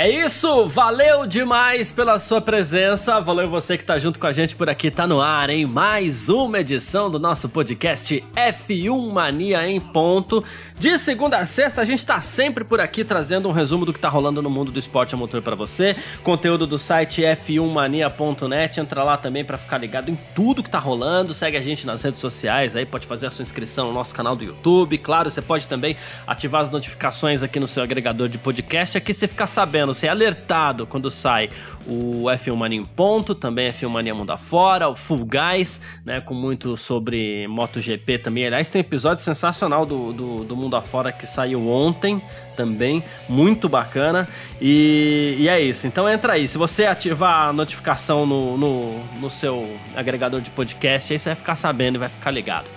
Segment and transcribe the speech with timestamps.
[0.00, 4.54] É isso, valeu demais pela sua presença, valeu você que tá junto com a gente
[4.54, 5.66] por aqui, tá no ar, hein?
[5.66, 10.44] Mais uma edição do nosso podcast F1 Mania em ponto.
[10.78, 13.98] De segunda a sexta, a gente tá sempre por aqui trazendo um resumo do que
[13.98, 15.96] tá rolando no mundo do esporte a motor para você.
[16.22, 21.34] Conteúdo do site f1mania.net, entra lá também para ficar ligado em tudo que tá rolando.
[21.34, 24.36] Segue a gente nas redes sociais, aí pode fazer a sua inscrição no nosso canal
[24.36, 24.96] do YouTube.
[24.98, 29.26] Claro, você pode também ativar as notificações aqui no seu agregador de podcast, aqui você
[29.26, 31.50] fica sabendo sabendo, ser alertado quando sai
[31.86, 36.34] o F1 Mania em ponto, também F1 Mania Mundo Afora, o Full Guys, né, com
[36.34, 38.46] muito sobre MotoGP também.
[38.46, 42.20] Aliás, tem um episódio sensacional do, do, do Mundo Afora que saiu ontem
[42.56, 44.28] também, muito bacana.
[44.60, 46.48] E, e, é isso, então entra aí.
[46.48, 51.36] Se você ativar a notificação no, no, no seu agregador de podcast, aí você vai
[51.36, 52.70] ficar sabendo e vai ficar ligado.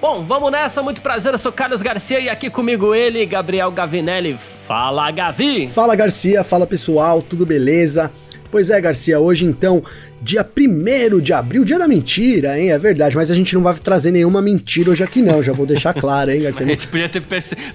[0.00, 4.34] Bom, vamos nessa, muito prazer, eu sou Carlos Garcia e aqui comigo ele, Gabriel Gavinelli.
[4.34, 5.68] Fala, Gavi!
[5.68, 8.10] Fala, Garcia, fala pessoal, tudo beleza?
[8.50, 9.82] Pois é, Garcia, hoje então
[10.22, 12.70] dia 1 de abril, dia da mentira, hein?
[12.70, 15.42] É verdade, mas a gente não vai trazer nenhuma mentira hoje aqui, não.
[15.42, 16.66] Já vou deixar claro, hein, Garcia?
[16.66, 17.22] a gente podia ter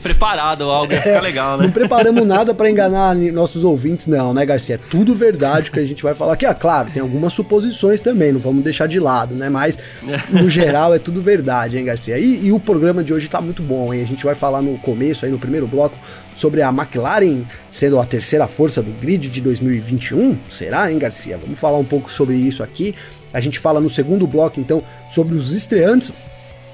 [0.01, 1.65] preparado algo, ia ficar é, legal, né?
[1.65, 4.75] Não preparamos nada para enganar nossos ouvintes, não, né, Garcia?
[4.75, 6.45] É tudo verdade que a gente vai falar aqui.
[6.45, 9.49] Ah, claro, tem algumas suposições também, não vamos deixar de lado, né?
[9.49, 9.79] Mas,
[10.29, 12.17] no geral, é tudo verdade, hein, Garcia?
[12.19, 14.03] E, e o programa de hoje tá muito bom, hein?
[14.03, 15.97] A gente vai falar no começo, aí no primeiro bloco,
[16.35, 20.37] sobre a McLaren sendo a terceira força do grid de 2021.
[20.49, 21.37] Será, hein, Garcia?
[21.37, 22.93] Vamos falar um pouco sobre isso aqui.
[23.33, 26.13] A gente fala no segundo bloco, então, sobre os estreantes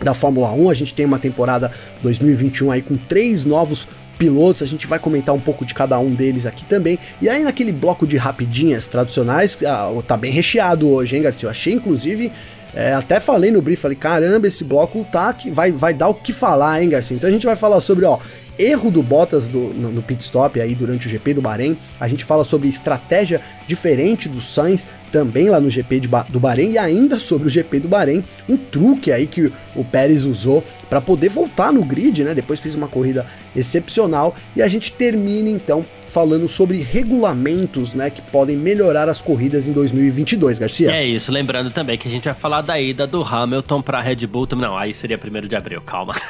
[0.01, 0.69] da Fórmula 1.
[0.69, 3.87] A gente tem uma temporada 2021 aí com três novos
[4.17, 6.99] pilotos, a gente vai comentar um pouco de cada um deles aqui também.
[7.19, 11.47] E aí naquele bloco de rapidinhas tradicionais, ah, tá bem recheado hoje, hein, Garcia?
[11.47, 12.31] Eu achei inclusive
[12.73, 16.13] é, até falei no brief, falei, caramba, esse bloco tá que vai, vai dar o
[16.13, 17.15] que falar, hein, Garcia?
[17.15, 18.17] Então a gente vai falar sobre, ó,
[18.61, 21.77] erro do Bottas do, no, no pit stop aí durante o GP do Bahrein.
[21.99, 26.71] A gente fala sobre estratégia diferente do Sainz também lá no GP de, do Bahrein
[26.71, 31.01] e ainda sobre o GP do Bahrein, um truque aí que o Pérez usou para
[31.01, 32.33] poder voltar no grid, né?
[32.33, 38.21] Depois fez uma corrida excepcional e a gente termina então falando sobre regulamentos, né, que
[38.21, 40.91] podem melhorar as corridas em 2022, Garcia.
[40.91, 44.27] É isso, lembrando também que a gente vai falar da ida do Hamilton para Red
[44.27, 46.13] Bull, não, aí seria primeiro de abril, calma.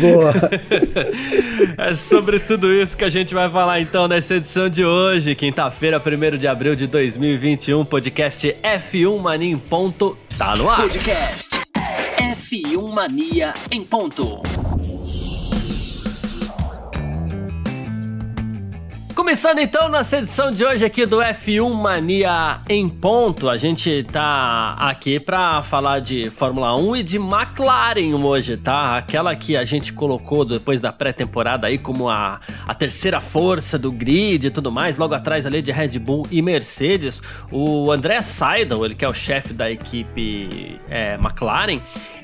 [0.00, 0.32] Boa.
[1.76, 5.98] é sobre tudo isso que a gente vai falar então nessa edição de hoje, quinta-feira,
[5.98, 10.80] primeiro de abril de 2021, podcast F1 Mania em ponto, tá no ar.
[10.80, 11.60] Podcast
[12.16, 14.40] F1 Mania em ponto.
[19.30, 24.74] Começando então nossa edição de hoje aqui do F1 Mania em ponto, a gente tá
[24.76, 28.96] aqui para falar de Fórmula 1 e de McLaren hoje, tá?
[28.96, 33.92] Aquela que a gente colocou depois da pré-temporada aí como a, a terceira força do
[33.92, 37.22] grid e tudo mais, logo atrás ali de Red Bull e Mercedes.
[37.52, 41.78] O André Seidel, ele que é o chefe da equipe é, McLaren,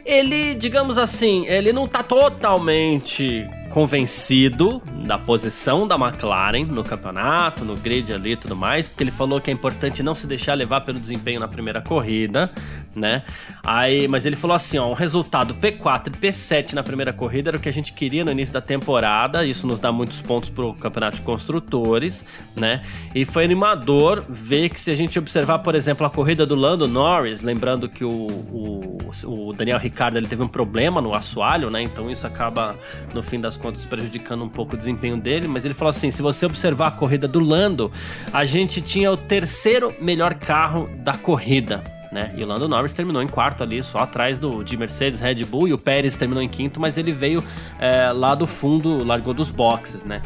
[0.05, 7.75] ele, digamos assim, ele não tá totalmente convencido da posição da McLaren no campeonato, no
[7.75, 10.81] grid ali e tudo mais, porque ele falou que é importante não se deixar levar
[10.81, 12.51] pelo desempenho na primeira corrida,
[12.95, 13.23] né?
[13.63, 17.59] Aí, mas ele falou assim, ó, um resultado P4 e P7 na primeira corrida era
[17.59, 20.73] o que a gente queria no início da temporada, isso nos dá muitos pontos pro
[20.73, 22.25] campeonato de construtores,
[22.57, 22.83] né?
[23.15, 26.89] E foi animador ver que se a gente observar, por exemplo, a corrida do Lando
[26.89, 31.83] Norris, lembrando que o, o, o Daniel Ricciardo ele teve um problema no assoalho, né?
[31.83, 32.75] Então isso acaba
[33.13, 36.11] no fim das contas contas prejudicando um pouco o desempenho dele, mas ele falou assim:
[36.11, 37.91] se você observar a corrida do Lando,
[38.33, 41.83] a gente tinha o terceiro melhor carro da corrida.
[42.13, 42.33] Né?
[42.37, 45.67] E o Lando Norris terminou em quarto ali, só atrás do de Mercedes, Red Bull,
[45.67, 47.43] e o Pérez terminou em quinto, mas ele veio
[47.81, 50.23] é, lá do fundo, largou dos boxes, né?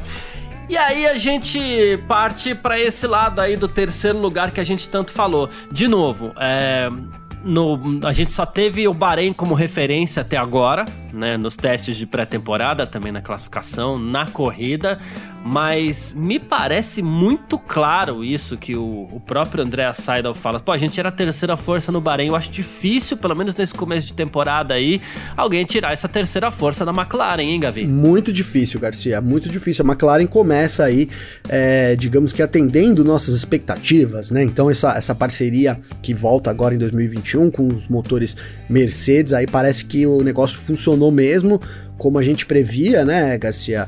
[0.69, 1.59] E aí a gente
[2.07, 5.49] parte para esse lado aí do terceiro lugar que a gente tanto falou.
[5.73, 6.89] De novo, é,
[7.45, 11.37] no, a gente só teve o Bahrein como referência até agora, né?
[11.37, 14.99] Nos testes de pré-temporada, também na classificação, na corrida.
[15.45, 20.61] Mas me parece muito claro isso que o, o próprio André Seidel fala.
[20.61, 22.29] Pô, a gente era a terceira força no Bahrein.
[22.29, 25.01] Eu acho difícil, pelo menos nesse começo de temporada aí,
[25.37, 27.87] alguém tirar essa terceira força da McLaren, hein, Gavi?
[27.87, 29.85] Muito difícil, Garcia, muito difícil.
[29.85, 31.09] A McLaren começa aí,
[31.49, 34.43] é, digamos que atendendo nossas expectativas, né?
[34.43, 38.37] Então, essa, essa parceria que volta agora em 2021 com os motores
[38.69, 41.61] Mercedes, aí parece que o negócio funcionou mesmo
[42.01, 43.87] como a gente previa, né, Garcia?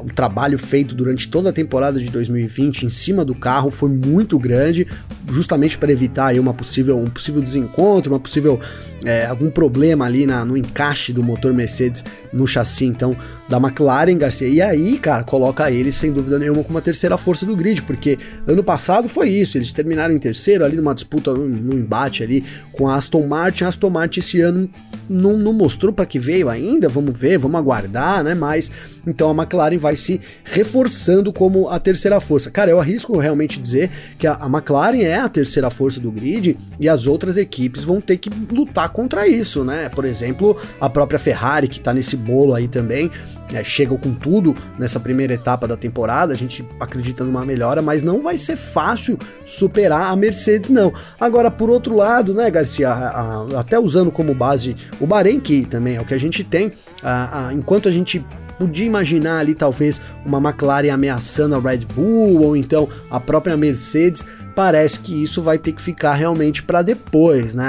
[0.00, 4.38] O trabalho feito durante toda a temporada de 2020 em cima do carro foi muito
[4.38, 4.86] grande,
[5.30, 8.60] justamente para evitar aí uma possível, um possível desencontro, uma possível
[9.04, 13.16] é, algum problema ali na, no encaixe do motor Mercedes no chassi, então,
[13.48, 14.48] da McLaren, Garcia.
[14.48, 18.18] E aí, cara, coloca eles sem dúvida nenhuma como a terceira força do grid, porque
[18.46, 22.44] ano passado foi isso, eles terminaram em terceiro ali numa disputa, num, num embate ali
[22.72, 23.64] com a Aston Martin.
[23.64, 24.68] A Aston Martin esse ano
[25.08, 28.34] não, não mostrou para que veio ainda, vamos ver, vamos aguardar, né?
[28.34, 28.70] Mas
[29.06, 32.50] então a McLaren vai se reforçando como a terceira força.
[32.50, 36.56] Cara, eu arrisco realmente dizer que a, a McLaren é a terceira força do grid
[36.80, 39.88] e as outras equipes vão ter que lutar contra isso, né?
[39.88, 43.10] Por exemplo, a própria Ferrari, que tá nesse bolo aí também,
[43.50, 48.02] né, chega com tudo nessa primeira etapa da temporada, a gente acredita numa melhora, mas
[48.02, 50.92] não vai ser fácil superar a Mercedes, não.
[51.20, 53.20] Agora, por outro lado, né, Garcia, a,
[53.54, 56.72] a, até usando como base o Bahrein, que também é o que a gente tem,
[57.02, 58.24] a, enquanto a gente
[58.58, 64.24] podia imaginar ali talvez uma McLaren ameaçando a Red Bull ou então a própria Mercedes.
[64.54, 67.66] Parece que isso vai ter que ficar realmente para depois, né?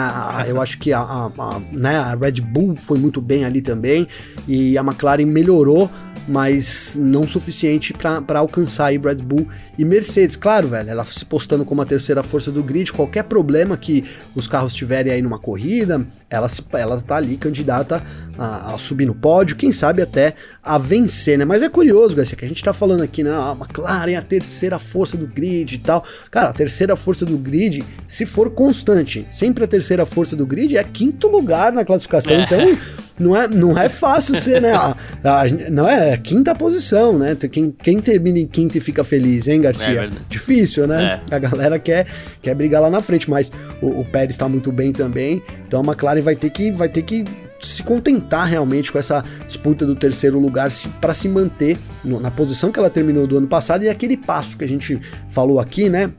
[0.48, 4.08] Eu acho que a, a, a, né, a Red Bull foi muito bem ali também
[4.48, 5.90] e a McLaren melhorou
[6.28, 10.36] mas não suficiente para alcançar aí Red Bull e Mercedes.
[10.36, 14.04] Claro, velho, ela se postando como a terceira força do grid, qualquer problema que
[14.36, 18.02] os carros tiverem aí numa corrida, ela, ela tá ali candidata
[18.38, 20.34] a, a subir no pódio, quem sabe até
[20.64, 21.46] a vencer, né?
[21.46, 23.32] Mas é curioso, Garcia, que a gente tá falando aqui, né?
[23.32, 26.04] A McLaren é a terceira força do grid e tal.
[26.32, 30.76] Cara, a terceira força do grid, se for constante, sempre a terceira força do grid
[30.76, 32.44] é quinto lugar na classificação, é.
[32.44, 32.78] então
[33.18, 34.74] não é, não é fácil ser, né?
[34.74, 37.36] A, a, não é, é quinta posição, né?
[37.52, 40.06] Quem, quem termina em quinta e fica feliz, hein, Garcia?
[40.06, 41.22] É Difícil, né?
[41.30, 41.36] É.
[41.36, 42.06] A galera quer,
[42.42, 43.52] quer brigar lá na frente, mas
[43.82, 45.42] o, o Pérez está muito bem também.
[45.68, 47.24] Então a McLaren vai ter que, vai ter que
[47.62, 50.70] se contentar realmente com essa disputa do terceiro lugar
[51.00, 54.58] para se manter no, na posição que ela terminou do ano passado e aquele passo
[54.58, 56.12] que a gente falou aqui, né?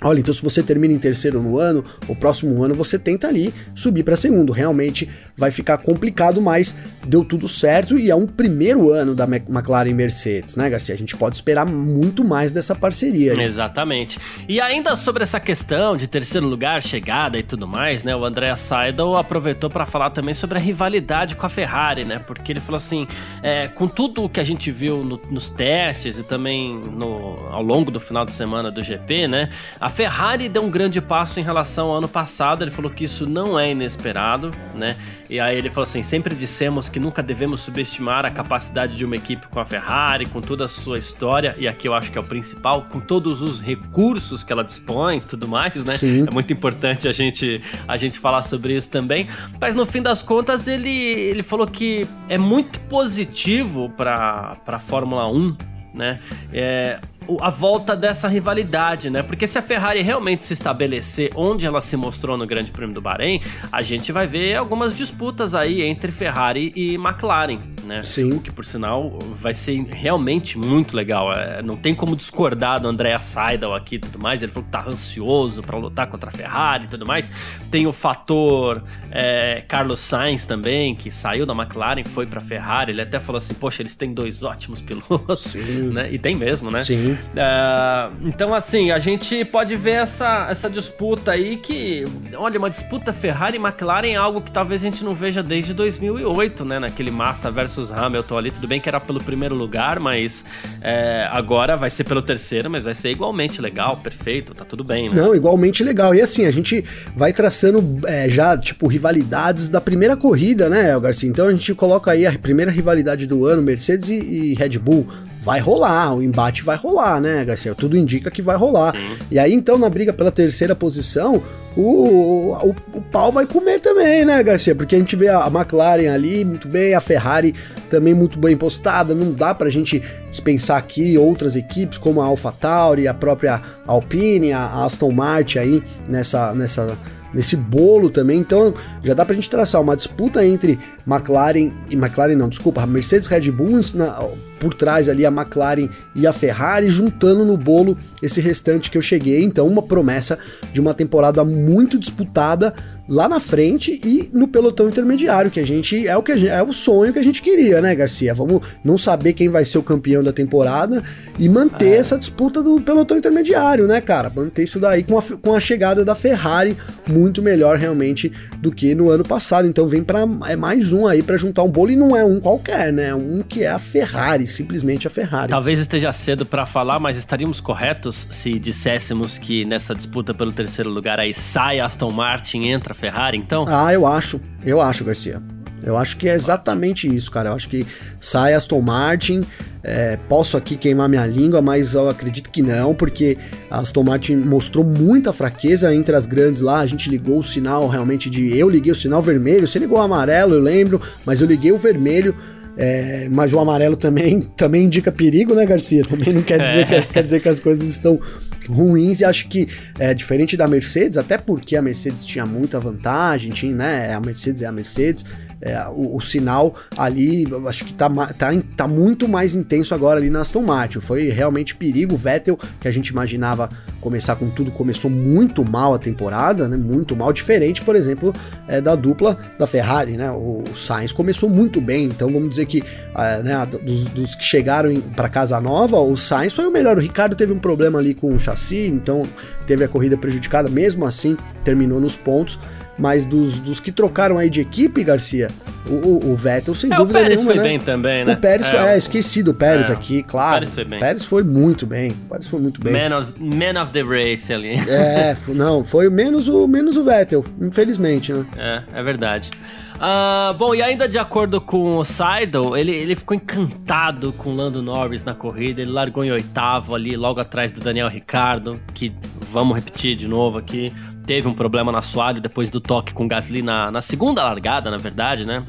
[0.00, 3.52] Olha, então se você termina em terceiro no ano, o próximo ano você tenta ali
[3.74, 4.52] subir para segundo.
[4.52, 6.76] Realmente vai ficar complicado, mas
[7.06, 10.94] deu tudo certo e é um primeiro ano da McLaren Mercedes, né, Garcia?
[10.94, 13.32] A gente pode esperar muito mais dessa parceria.
[13.32, 13.40] Aí.
[13.40, 14.18] Exatamente.
[14.48, 18.14] E ainda sobre essa questão de terceiro lugar, chegada e tudo mais, né?
[18.14, 22.18] O André Seidel aproveitou para falar também sobre a rivalidade com a Ferrari, né?
[22.18, 23.06] Porque ele falou assim,
[23.42, 27.62] é, com tudo o que a gente viu no, nos testes e também no, ao
[27.62, 29.50] longo do final de semana do GP, né?
[29.80, 32.64] A Ferrari deu um grande passo em relação ao ano passado.
[32.64, 34.96] Ele falou que isso não é inesperado, né?
[35.28, 39.16] E aí ele falou assim: sempre dissemos que nunca devemos subestimar a capacidade de uma
[39.16, 42.20] equipe com a Ferrari, com toda a sua história, e aqui eu acho que é
[42.20, 45.96] o principal, com todos os recursos que ela dispõe e tudo mais, né?
[45.96, 46.26] Sim.
[46.26, 49.28] É muito importante a gente, a gente falar sobre isso também.
[49.60, 55.28] Mas no fim das contas, ele, ele falou que é muito positivo para a Fórmula
[55.30, 55.56] 1,
[55.94, 56.20] né?
[56.52, 56.98] É,
[57.40, 59.22] a volta dessa rivalidade, né?
[59.22, 63.00] Porque se a Ferrari realmente se estabelecer onde ela se mostrou no Grande Prêmio do
[63.00, 63.40] Bahrein,
[63.70, 68.02] a gente vai ver algumas disputas aí entre Ferrari e McLaren, né?
[68.02, 68.32] Sim.
[68.32, 71.32] O que, por sinal, vai ser realmente muito legal.
[71.32, 74.42] É, não tem como discordar do Andrea Seidel aqui e tudo mais.
[74.42, 77.30] Ele falou que tá ansioso para lutar contra a Ferrari e tudo mais.
[77.70, 82.92] Tem o fator é, Carlos Sainz também, que saiu da McLaren, foi pra Ferrari.
[82.92, 85.90] Ele até falou assim: Poxa, eles têm dois ótimos pilotos, Sim.
[85.90, 86.10] né?
[86.12, 86.80] E tem mesmo, né?
[86.80, 87.17] Sim.
[87.28, 93.12] Uh, então, assim, a gente pode ver essa, essa disputa aí que, olha, uma disputa
[93.12, 96.78] Ferrari e McLaren é algo que talvez a gente não veja desde 2008, né?
[96.78, 98.50] Naquele Massa versus Hamilton ali.
[98.50, 100.44] Tudo bem que era pelo primeiro lugar, mas
[100.80, 105.08] é, agora vai ser pelo terceiro, mas vai ser igualmente legal, perfeito, tá tudo bem,
[105.08, 105.16] né?
[105.16, 106.14] Não, igualmente legal.
[106.14, 106.84] E assim, a gente
[107.14, 111.28] vai traçando é, já, tipo, rivalidades da primeira corrida, né, Garcia?
[111.28, 115.06] Então a gente coloca aí a primeira rivalidade do ano, Mercedes e, e Red Bull
[115.48, 117.74] vai rolar, o embate vai rolar, né, Garcia?
[117.74, 118.94] Tudo indica que vai rolar.
[118.94, 119.16] Sim.
[119.30, 121.42] E aí, então, na briga pela terceira posição,
[121.74, 124.74] o, o, o, pau vai comer também, né, Garcia?
[124.74, 127.54] Porque a gente vê a McLaren ali muito bem, a Ferrari
[127.88, 129.14] também muito bem postada.
[129.14, 134.84] Não dá pra gente dispensar aqui outras equipes como a AlphaTauri, a própria Alpine, a
[134.84, 136.94] Aston Martin aí nessa, nessa
[137.38, 138.40] nesse bolo também.
[138.40, 140.76] Então já dá pra gente traçar uma disputa entre
[141.06, 144.28] McLaren e McLaren não, desculpa, Mercedes Red Bull na,
[144.58, 149.02] por trás ali a McLaren e a Ferrari juntando no bolo esse restante que eu
[149.02, 149.44] cheguei.
[149.44, 150.36] Então uma promessa
[150.72, 152.74] de uma temporada muito disputada
[153.08, 156.62] lá na frente e no pelotão intermediário, que a gente é o que gente, é
[156.62, 158.34] o sonho que a gente queria, né, Garcia?
[158.34, 161.02] Vamos não saber quem vai ser o campeão da temporada
[161.38, 161.96] e manter é.
[161.96, 164.30] essa disputa do pelotão intermediário, né, cara?
[164.34, 166.76] Manter isso daí com a, com a chegada da Ferrari
[167.08, 169.66] muito melhor realmente do que no ano passado.
[169.66, 172.38] Então vem para é mais um aí para juntar um bolo e não é um
[172.40, 173.08] qualquer, né?
[173.08, 175.48] É um que é a Ferrari, simplesmente a Ferrari.
[175.48, 180.90] Talvez esteja cedo para falar, mas estaríamos corretos se disséssemos que nessa disputa pelo terceiro
[180.90, 183.64] lugar aí sai Aston Martin, entra Ferrari, então?
[183.68, 184.40] Ah, eu acho.
[184.64, 185.40] Eu acho, Garcia.
[185.84, 187.50] Eu acho que é exatamente isso, cara.
[187.50, 187.86] Eu acho que
[188.20, 189.42] sai Aston Martin.
[189.84, 193.38] É, posso aqui queimar minha língua, mas eu acredito que não, porque
[193.70, 196.80] a Aston Martin mostrou muita fraqueza entre as grandes lá.
[196.80, 198.58] A gente ligou o sinal realmente de.
[198.58, 201.78] Eu liguei o sinal vermelho, você ligou o amarelo, eu lembro, mas eu liguei o
[201.78, 202.34] vermelho.
[202.76, 206.02] É, mas o amarelo também, também indica perigo, né, Garcia?
[206.04, 208.20] Também não quer dizer, que, quer dizer que as coisas estão
[208.68, 213.50] ruins e acho que é diferente da Mercedes, até porque a Mercedes tinha muita vantagem,
[213.50, 214.14] tinha, né?
[214.14, 215.24] A Mercedes é a Mercedes
[215.60, 220.30] é, o, o, sinal ali, acho que tá, tá, tá muito mais intenso agora ali
[220.30, 221.00] na Aston Martin.
[221.00, 222.14] Foi realmente perigo.
[222.14, 223.68] O Vettel, que a gente imaginava
[224.00, 226.76] começar com tudo, começou muito mal a temporada, né?
[226.76, 228.32] Muito mal, diferente, por exemplo,
[228.66, 230.30] é, da dupla da Ferrari, né?
[230.30, 232.82] O, o Sainz começou muito bem, então vamos dizer que
[233.16, 236.96] é, né, dos, dos, que chegaram para casa nova, o Sainz foi o melhor.
[236.96, 239.22] O Ricardo teve um problema ali com o chassi, então
[239.66, 242.58] teve a corrida prejudicada, mesmo assim terminou nos pontos.
[242.98, 245.48] Mas dos, dos que trocaram aí de equipe, Garcia,
[245.88, 247.30] o, o Vettel, sem é, dúvida nenhuma.
[247.30, 247.62] O Pérez nenhuma, foi né?
[247.62, 248.32] bem também, né?
[248.34, 250.56] O Pérez, é, é esquecido o Pérez é, aqui, claro.
[250.56, 250.98] O Pérez foi bem.
[250.98, 252.10] O Pérez foi muito bem.
[252.10, 252.92] O Pérez foi muito bem.
[252.92, 254.74] Man of, man of the race ali.
[254.88, 258.44] É, não, foi menos o, menos o Vettel, infelizmente, né?
[258.56, 259.50] É, é verdade.
[259.98, 264.54] Uh, bom, e ainda de acordo com o Seidel, ele, ele ficou encantado com o
[264.54, 265.82] Lando Norris na corrida.
[265.82, 269.12] Ele largou em oitavo ali, logo atrás do Daniel Ricardo, que
[269.50, 270.92] vamos repetir de novo aqui
[271.28, 274.96] teve um problema no assoalho depois do toque com Gasly na, na segunda largada, na
[274.96, 275.62] verdade, né?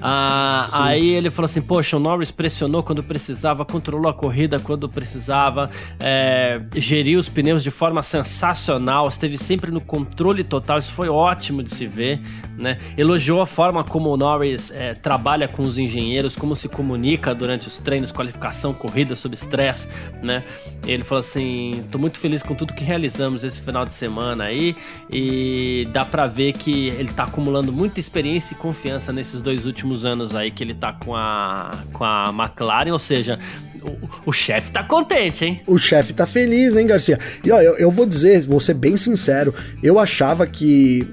[0.00, 4.88] Ah, aí ele falou assim: Poxa, o Norris pressionou quando precisava, controlou a corrida quando
[4.88, 10.78] precisava, é, geriu os pneus de forma sensacional, esteve sempre no controle total.
[10.78, 12.20] Isso foi ótimo de se ver,
[12.56, 12.78] né?
[12.96, 17.68] Elogiou a forma como o Norris é, trabalha com os engenheiros, como se comunica durante
[17.68, 19.88] os treinos, qualificação, corrida sob estresse,
[20.22, 20.42] né?
[20.86, 24.76] Ele falou assim: Tô muito feliz com tudo que realizamos esse final de semana aí
[25.10, 29.85] e dá para ver que ele tá acumulando muita experiência e confiança nesses dois últimos
[30.04, 33.38] anos aí que ele tá com a, com a McLaren, ou seja,
[33.82, 35.60] o, o chefe tá contente, hein?
[35.66, 37.18] O chefe tá feliz, hein, Garcia?
[37.44, 41.06] E ó, eu, eu vou dizer, vou ser bem sincero, eu achava que,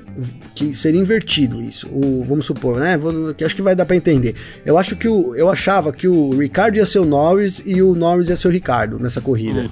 [0.55, 1.87] que seria invertido isso.
[1.89, 2.97] O, vamos supor, né?
[2.97, 4.35] Vou, que acho que vai dar para entender.
[4.65, 7.95] Eu acho que o, eu achava que o Ricardo ia ser o Norris e o
[7.95, 9.61] Norris ia ser o Ricardo nessa corrida.
[9.61, 9.69] Hum.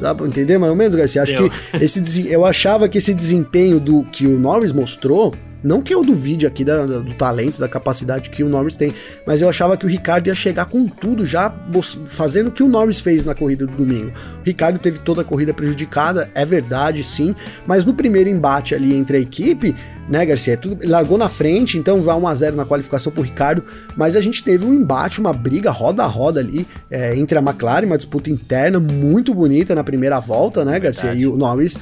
[0.00, 1.22] Dá pra entender mais ou menos, Garcia?
[1.22, 1.48] Acho Deu.
[1.48, 5.34] que esse, eu achava que esse desempenho do que o Norris mostrou
[5.66, 8.94] não que eu duvide aqui da, do talento, da capacidade que o Norris tem,
[9.26, 11.52] mas eu achava que o Ricardo ia chegar com tudo já
[12.06, 14.12] fazendo o que o Norris fez na corrida do domingo.
[14.40, 17.34] O Ricardo teve toda a corrida prejudicada, é verdade, sim,
[17.66, 19.74] mas no primeiro embate ali entre a equipe,
[20.08, 20.54] né, Garcia?
[20.54, 23.64] É tudo, largou na frente, então vai 1x0 na qualificação pro Ricardo,
[23.96, 27.42] mas a gente teve um embate, uma briga roda a roda ali é, entre a
[27.42, 31.10] McLaren, uma disputa interna muito bonita na primeira volta, né, Garcia?
[31.10, 31.22] Verdade.
[31.22, 31.76] E o Norris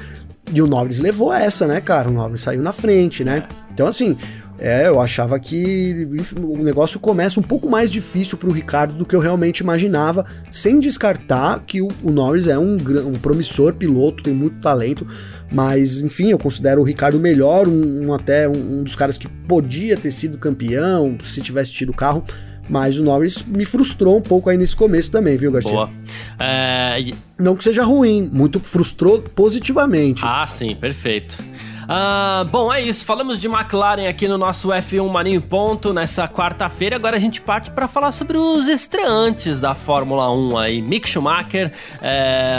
[0.53, 2.09] e o Norris levou essa, né, cara?
[2.09, 3.47] O Norris saiu na frente, né?
[3.73, 4.17] Então, assim,
[4.59, 6.09] é, eu achava que
[6.39, 10.25] o negócio começa um pouco mais difícil para o Ricardo do que eu realmente imaginava,
[10.51, 15.07] sem descartar que o, o Norris é um, um, promissor piloto, tem muito talento,
[15.51, 19.97] mas enfim, eu considero o Ricardo melhor, um, um até um, dos caras que podia
[19.97, 22.23] ter sido campeão se tivesse tido o carro.
[22.69, 25.73] Mas o Norris me frustrou um pouco aí nesse começo também, viu, Garcia?
[25.73, 25.91] Boa.
[26.39, 27.13] É...
[27.39, 30.23] Não que seja ruim, muito frustrou positivamente.
[30.25, 31.37] Ah, sim, perfeito.
[31.85, 33.05] Uh, bom, é isso.
[33.05, 36.97] Falamos de McLaren aqui no nosso F1 Marinho Ponto nessa quarta-feira.
[36.97, 40.83] Agora a gente parte para falar sobre os estreantes da Fórmula 1 aí.
[40.83, 41.73] Mick Schumacher,
[42.03, 42.57] é,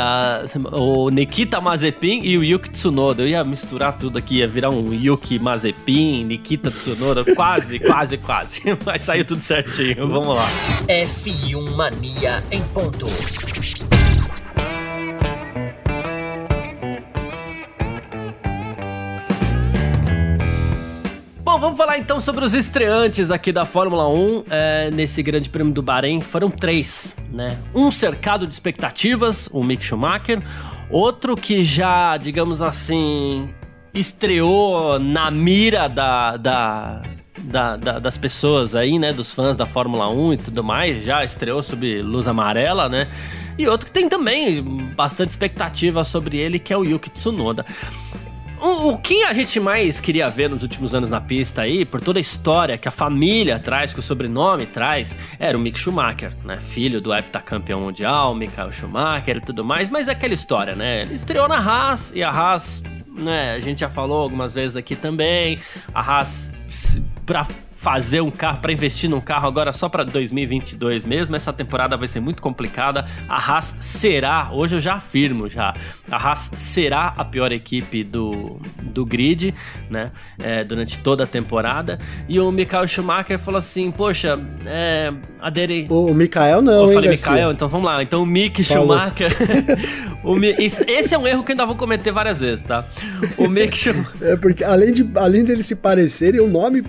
[0.72, 3.24] o Nikita Mazepin e o Yuki Tsunoda.
[3.24, 7.24] Eu ia misturar tudo aqui, ia virar um Yuki Mazepin, Nikita Tsunoda.
[7.36, 8.62] Quase, quase, quase.
[8.86, 10.08] Mas saiu tudo certinho.
[10.08, 10.48] Vamos lá.
[10.88, 13.06] F1 Mania em ponto.
[21.66, 25.82] Vamos falar então sobre os estreantes aqui da Fórmula 1 é, nesse Grande Prêmio do
[25.82, 26.22] Bahrein.
[26.22, 27.58] Foram três, né?
[27.74, 30.44] Um cercado de expectativas, o Mick Schumacher.
[30.92, 33.52] Outro que já, digamos assim,
[33.92, 37.02] estreou na mira da, da,
[37.40, 39.12] da, da, das pessoas aí, né?
[39.12, 41.04] Dos fãs da Fórmula 1 e tudo mais.
[41.04, 43.08] Já estreou sob luz amarela, né?
[43.58, 44.62] E outro que tem também
[44.96, 47.66] bastante expectativa sobre ele, que é o Yuki Tsunoda.
[48.66, 52.02] O, o que a gente mais queria ver nos últimos anos na pista aí, por
[52.02, 56.32] toda a história que a família traz, que o sobrenome traz, era o Mick Schumacher,
[56.44, 56.58] né?
[56.58, 61.02] Filho do heptacampeão mundial, Michael Schumacher e tudo mais, mas é aquela história, né?
[61.02, 62.82] Ele estreou na Haas e a Haas,
[63.16, 63.52] né?
[63.52, 65.60] A gente já falou algumas vezes aqui também,
[65.94, 66.56] a Haas
[67.24, 71.36] para fazer um carro, para investir num carro agora só para 2022 mesmo.
[71.36, 73.06] Essa temporada vai ser muito complicada.
[73.28, 75.76] A Haas será, hoje eu já afirmo já,
[76.10, 79.54] a Haas será a pior equipe do, do grid,
[79.90, 80.12] né?
[80.42, 82.00] É, durante toda a temporada.
[82.30, 85.88] E o Michael Schumacher falou assim: Poxa, é, aderi.
[85.90, 87.10] O, o Mikael não, eu hein, falei?
[87.12, 88.02] Mikael, então vamos lá.
[88.02, 88.98] Então o Mick Falou.
[88.98, 89.32] Schumacher.
[90.88, 92.86] esse é um erro que eu ainda vou cometer várias vezes, tá?
[93.38, 94.14] O Mick Schumacher.
[94.22, 96.84] É porque além, de, além dele se parecerem, o nome,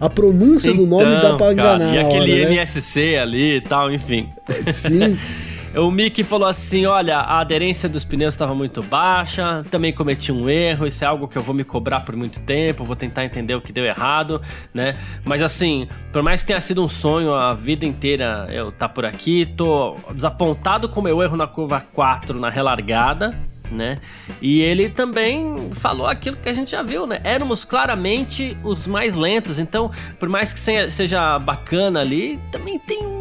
[0.00, 1.94] a pronúncia do nome dá pra Então, cara, enganar.
[1.94, 2.54] E na aquele hora, né?
[2.54, 4.28] MSC ali e tal, enfim.
[4.72, 5.16] Sim.
[5.76, 10.48] O Mick falou assim: olha, a aderência dos pneus estava muito baixa, também cometi um
[10.48, 13.54] erro, isso é algo que eu vou me cobrar por muito tempo, vou tentar entender
[13.54, 14.40] o que deu errado,
[14.72, 14.96] né?
[15.24, 19.04] Mas assim, por mais que tenha sido um sonho a vida inteira eu estar por
[19.04, 23.36] aqui, tô desapontado com o meu erro na curva 4 na relargada.
[23.68, 23.98] Né?
[24.40, 27.18] E ele também falou aquilo que a gente já viu, né?
[27.24, 29.90] Éramos claramente os mais lentos, então,
[30.20, 33.15] por mais que se- seja bacana ali, também tem um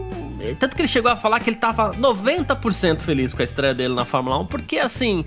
[0.53, 3.95] tanto que ele chegou a falar que ele tava 90% feliz com a estreia dele
[3.95, 5.25] na Fórmula 1, porque assim,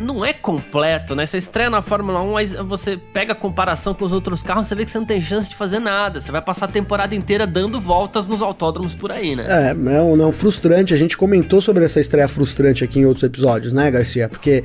[0.00, 1.26] não é completo, né?
[1.26, 4.74] Você estreia na Fórmula 1, aí você pega a comparação com os outros carros, você
[4.74, 6.20] vê que você não tem chance de fazer nada.
[6.20, 9.46] Você vai passar a temporada inteira dando voltas nos autódromos por aí, né?
[9.48, 10.94] É, não, não, frustrante.
[10.94, 14.28] A gente comentou sobre essa estreia frustrante aqui em outros episódios, né, Garcia?
[14.28, 14.62] Porque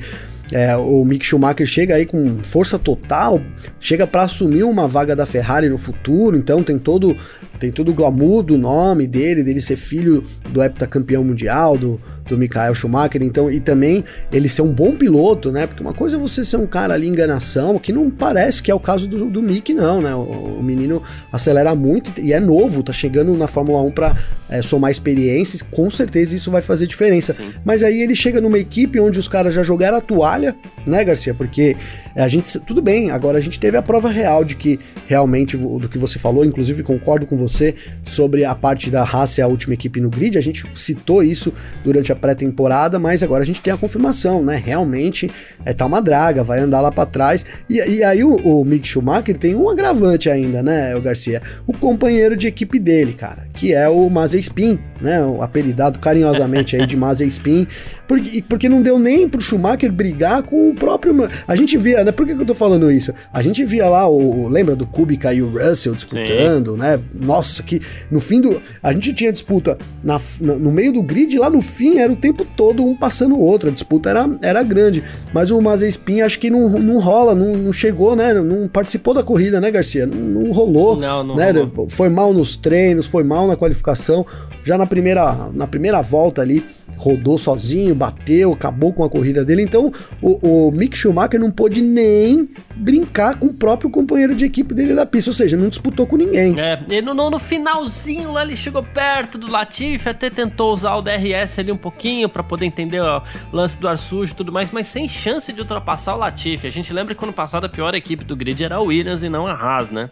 [0.52, 3.40] é, o Mick Schumacher chega aí com força total,
[3.80, 7.16] chega pra assumir uma vaga da Ferrari no futuro, então tem todo
[7.62, 12.36] tem todo o glamour do nome dele, dele ser filho do heptacampeão mundial, do, do
[12.36, 14.02] Michael Schumacher, então, e também
[14.32, 15.64] ele ser um bom piloto, né?
[15.64, 18.74] Porque uma coisa é você ser um cara ali enganação, que não parece que é
[18.74, 20.12] o caso do, do Mick, não, né?
[20.12, 21.00] O, o menino
[21.30, 24.16] acelera muito e é novo, tá chegando na Fórmula 1 pra
[24.48, 27.36] é, somar experiências, com certeza isso vai fazer diferença.
[27.64, 31.32] Mas aí ele chega numa equipe onde os caras já jogaram a toalha, né, Garcia?
[31.32, 31.76] Porque
[32.14, 35.88] a gente, tudo bem, agora a gente teve a prova real de que realmente do
[35.88, 39.74] que você falou, inclusive concordo com você sobre a parte da Haas ser a última
[39.74, 41.52] equipe no grid, a gente citou isso
[41.84, 44.60] durante a pré-temporada, mas agora a gente tem a confirmação, né?
[44.62, 45.30] Realmente
[45.64, 47.44] é tá uma draga, vai andar lá para trás.
[47.68, 51.42] E, e aí o, o Mick Schumacher tem um agravante ainda, né, o Garcia?
[51.66, 55.22] O companheiro de equipe dele, cara, que é o Mazepin, né?
[55.24, 57.66] O apelidado carinhosamente aí de Mazepin,
[58.06, 61.12] porque, porque não deu nem pro Schumacher brigar com o próprio.
[61.46, 62.12] A gente via, né?
[62.12, 63.12] Por que, que eu tô falando isso?
[63.32, 64.48] A gente via lá o.
[64.48, 67.00] Lembra do Kubica e o Russell disputando, né?
[67.14, 68.60] Nossa, que no fim do.
[68.82, 72.44] A gente tinha disputa na, no meio do grid, lá no fim era o tempo
[72.56, 73.68] todo um passando o outro.
[73.68, 75.02] A disputa era, era grande.
[75.32, 78.34] Mas o Mazepin acho que não, não rola, não, não chegou, né?
[78.34, 80.06] Não participou da corrida, né, Garcia?
[80.06, 80.96] Não, não rolou.
[80.96, 81.50] Não, não né?
[81.52, 81.88] rolou.
[81.88, 84.26] Foi mal nos treinos, foi mal na qualificação.
[84.64, 86.64] Já na primeira, na primeira volta ali,
[86.96, 89.62] rodou sozinho, bateu, acabou com a corrida dele.
[89.62, 94.74] Então, o, o Mick Schumacher não pôde nem brincar com o próprio companheiro de equipe
[94.74, 96.58] dele da pista, ou seja, não disputou com ninguém.
[96.58, 101.02] É, e no, no, finalzinho lá ele chegou perto do Latifi, até tentou usar o
[101.02, 104.52] DRS ali um pouquinho pra poder entender ó, o lance do ar sujo e tudo
[104.52, 106.66] mais, mas sem chance de ultrapassar o Latifi.
[106.66, 109.28] A gente lembra que ano passado a pior equipe do grid era a Williams e
[109.28, 110.08] não a Haas, né?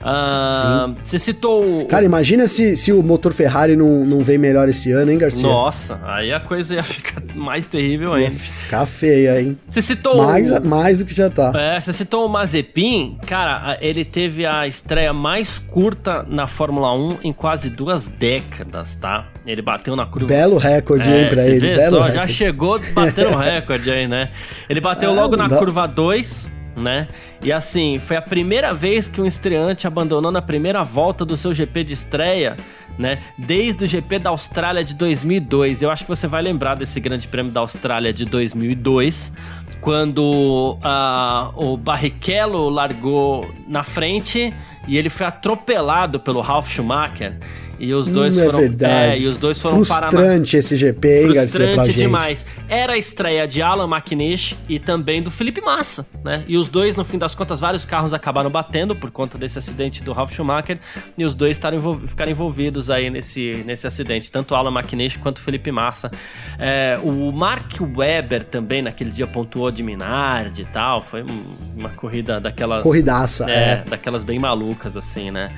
[0.00, 1.86] Ah, você citou.
[1.86, 5.48] Cara, imagina se, se o motor Ferrari não, não vem melhor esse ano, hein, Garcia?
[5.48, 8.38] Nossa, aí a coisa ia ficar mais terrível Ia ainda.
[8.38, 9.58] ficar feia, hein?
[9.68, 10.64] Você citou Mais, o...
[10.66, 11.52] mais do que já tá.
[11.54, 17.18] É, você citou o Mazepin, cara, ele teve a estreia mais curta na Fórmula 1
[17.24, 19.26] em quase duas décadas, tá?
[19.46, 20.26] Ele bateu na curva.
[20.28, 21.60] Belo recorde, hein, pra você ele.
[21.60, 22.32] vê Belo só, já recorde.
[22.32, 24.30] chegou batendo recorde aí, né?
[24.68, 27.08] Ele bateu É, logo na dá- curva 2, né?
[27.42, 31.54] E assim, foi a primeira vez que um estreante abandonou na primeira volta do seu
[31.54, 32.56] GP de estreia,
[32.98, 33.18] né?
[33.38, 35.82] Desde o GP da Austrália de 2002.
[35.82, 39.32] Eu acho que você vai lembrar desse Grande Prêmio da Austrália de 2002,
[39.80, 44.52] quando ah, o Barrichello largou na frente
[44.86, 47.38] e ele foi atropelado pelo Ralf Schumacher.
[47.78, 48.58] E os dois Hum, é foram.
[48.58, 49.22] verdade.
[49.22, 51.96] e os dois foram Frustrante esse GP, hein, Garcia, Frustrante gente.
[51.98, 52.46] demais.
[52.68, 56.42] Era a estreia de Alan McNish e também do Felipe Massa, né?
[56.48, 60.02] E os dois, no fim das contas, vários carros acabaram batendo por conta desse acidente
[60.02, 60.78] do Ralf Schumacher
[61.18, 65.38] e os dois estaram envol- ficaram envolvidos aí nesse, nesse acidente, tanto Alan McNish quanto
[65.38, 66.10] o Felipe Massa.
[66.58, 71.02] É, o Mark Webber também, naquele dia, pontuou de Minardi e tal.
[71.02, 71.44] Foi um-
[71.76, 72.82] uma corrida daquelas.
[72.82, 73.84] Corridaça, é, é.
[73.88, 75.52] daquelas bem malucas, assim, né?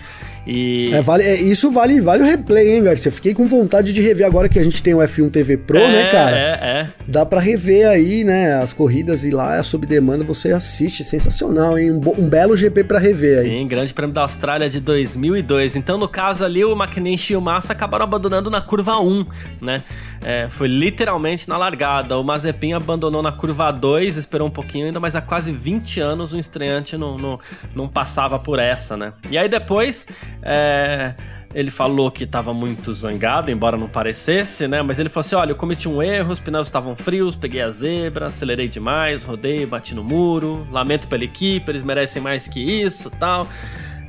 [0.46, 0.90] E.
[0.92, 3.12] É, vale, é, isso vale, vale o replay, hein, Garcia?
[3.12, 5.92] Fiquei com vontade de rever agora que a gente tem o F1 TV Pro, é,
[5.92, 6.37] né, cara?
[6.37, 6.87] É, é.
[7.07, 11.05] Dá pra rever aí, né, as corridas e lá, sob demanda, você assiste.
[11.05, 11.92] Sensacional, hein?
[11.92, 13.51] Um, um belo GP pra rever aí.
[13.51, 15.77] Sim, Grande Prêmio da Austrália de 2002.
[15.77, 19.27] Então, no caso ali, o McNish e o Massa acabaram abandonando na curva 1,
[19.62, 19.83] né?
[20.22, 22.18] É, foi literalmente na largada.
[22.18, 26.33] O Mazepin abandonou na curva 2, esperou um pouquinho ainda, mas há quase 20 anos
[26.33, 27.40] o estreante não, não,
[27.74, 29.12] não passava por essa, né?
[29.31, 30.07] E aí depois...
[30.42, 31.14] é,
[31.54, 34.83] Ele falou que estava muito zangado, embora não parecesse, né?
[34.83, 37.70] Mas ele falou assim: olha, eu cometi um erro, os pneus estavam frios, peguei a
[37.70, 43.11] zebra, acelerei demais, rodei, bati no muro, lamento pela equipe, eles merecem mais que isso
[43.18, 43.46] tal.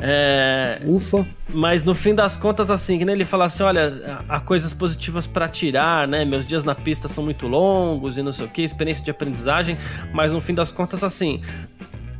[0.01, 1.25] É, Ufa.
[1.53, 5.27] mas no fim das contas, assim, que nem ele fala assim: olha, há coisas positivas
[5.27, 6.23] pra tirar, né?
[6.23, 9.77] Meus dias na pista são muito longos e não sei o que, experiência de aprendizagem,
[10.13, 11.41] mas no fim das contas, assim.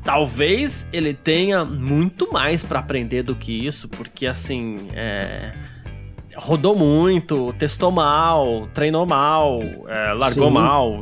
[0.04, 4.90] Talvez ele tenha muito mais pra aprender do que isso, porque assim.
[4.94, 5.54] É,
[6.36, 10.54] rodou muito, testou mal, treinou mal, é, largou Sim.
[10.54, 11.00] mal.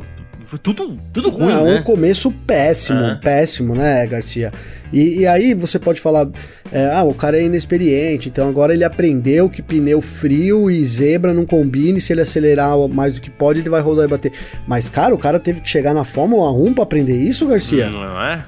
[0.48, 1.78] Foi tudo, tudo ruim, Não, né?
[1.78, 3.14] um começo péssimo, É.
[3.16, 4.50] péssimo, né, Garcia?
[4.90, 6.26] E, e aí você pode falar,
[6.72, 11.34] é, ah, o cara é inexperiente, então agora ele aprendeu que pneu frio e zebra
[11.34, 14.32] não combina, e se ele acelerar mais do que pode, ele vai rodar e bater.
[14.66, 17.90] Mas, cara, o cara teve que chegar na Fórmula 1 pra aprender isso, Garcia?
[17.90, 18.44] Não é?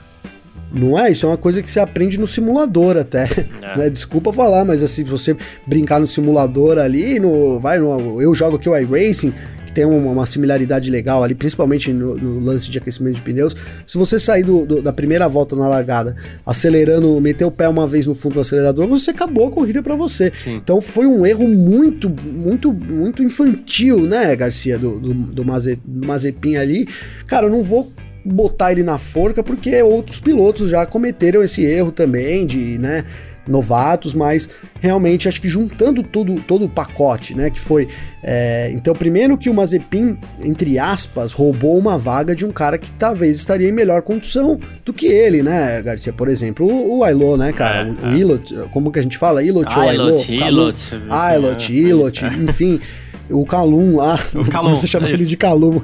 [0.72, 1.10] Não é?
[1.10, 3.28] Isso é uma coisa que você aprende no simulador até.
[3.60, 3.76] É.
[3.76, 3.90] Né?
[3.90, 8.56] Desculpa falar, mas assim, se você brincar no simulador ali, no, vai no, eu jogo
[8.56, 9.32] aqui o iRacing,
[9.70, 13.56] que tem uma, uma similaridade legal ali, principalmente no, no lance de aquecimento de pneus.
[13.86, 17.86] Se você sair do- do- da primeira volta na largada, acelerando, meter o pé uma
[17.86, 20.32] vez no fundo do acelerador, você acabou a corrida pra você.
[20.38, 20.56] Sim.
[20.56, 26.06] Então foi um erro muito, muito, muito infantil, né, Garcia, do, do, do, Maze, do
[26.06, 26.88] Mazepin ali.
[27.26, 27.92] Cara, eu não vou
[28.24, 33.04] botar ele na forca porque outros pilotos já cometeram esse erro também de, né,
[33.50, 34.48] novatos, mas
[34.80, 37.88] realmente acho que juntando tudo, todo o pacote, né, que foi,
[38.22, 42.90] é, então primeiro que o Mazepin, entre aspas, roubou uma vaga de um cara que
[42.92, 47.36] talvez estaria em melhor condição do que ele, né, Garcia, por exemplo, o, o Ailô,
[47.36, 48.14] né, cara, É, o, é.
[48.14, 50.08] o Ilot, como que a gente fala, Ilot ou Ailô?
[50.10, 51.72] Ilot, Ilot.
[51.72, 52.28] Ilot, É.
[52.28, 52.80] Enfim,
[53.28, 55.80] o Calum lá, O Calum, você chama é ele de Calum,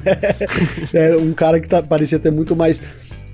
[0.93, 2.81] é um cara que tá, parecia ter muito mais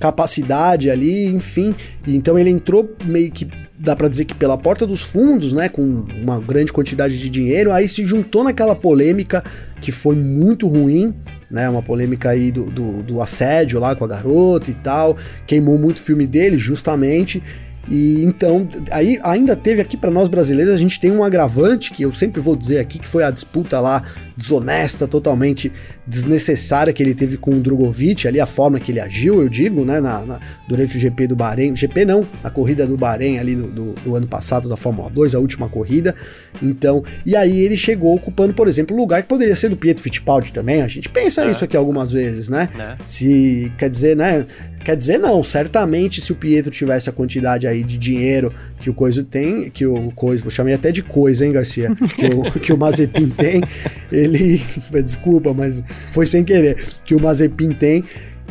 [0.04, 1.74] capacidade ali, enfim,
[2.06, 3.48] então ele entrou meio que,
[3.80, 7.72] dá pra dizer que pela porta dos fundos, né, com uma grande quantidade de dinheiro,
[7.72, 9.42] aí se juntou naquela polêmica
[9.80, 11.16] que foi muito ruim,
[11.50, 15.16] né, uma polêmica aí do, do, do assédio lá com a garota e tal,
[15.48, 17.42] queimou muito o filme dele, justamente,
[17.88, 22.04] e então, aí ainda teve aqui para nós brasileiros, a gente tem um agravante que
[22.04, 24.04] eu sempre vou dizer aqui, que foi a disputa lá
[24.38, 25.72] desonesta, totalmente
[26.06, 29.86] desnecessária que ele teve com o Drogovic, ali a forma que ele agiu, eu digo,
[29.86, 33.56] né, na, na- durante o GP do Bahrein, GP não, a corrida do Bahrein ali
[33.56, 36.14] do, do- do ano passado da Fórmula 2, a última corrida,
[36.62, 40.04] então, e aí ele chegou ocupando, por exemplo, o lugar que poderia ser do Pietro
[40.04, 41.52] Fittipaldi também, a gente pensa É.
[41.52, 42.96] isso aqui algumas vezes, né, É.
[43.06, 44.46] se, quer dizer, né,
[44.84, 48.94] Quer dizer, não, certamente se o Pietro tivesse a quantidade aí de dinheiro que o
[48.94, 51.96] Coisa tem, que o Coisa, vou chamar até de coisa, hein, Garcia?
[51.96, 53.62] Que o, que o Mazepin tem,
[54.12, 54.62] ele.
[55.02, 55.82] Desculpa, mas
[56.12, 56.78] foi sem querer.
[57.06, 58.04] Que o Mazepin tem,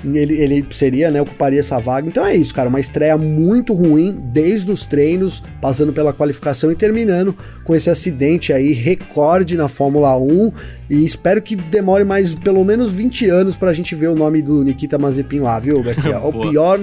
[0.04, 2.08] ele, ele seria, né, ocuparia essa vaga.
[2.08, 6.74] Então é isso, cara, uma estreia muito ruim, desde os treinos, passando pela qualificação e
[6.74, 10.52] terminando com esse acidente aí, recorde na Fórmula 1.
[10.90, 14.62] E espero que demore mais pelo menos 20 anos pra gente ver o nome do
[14.64, 16.18] Nikita Mazepin lá, viu, Garcia?
[16.20, 16.80] o pior,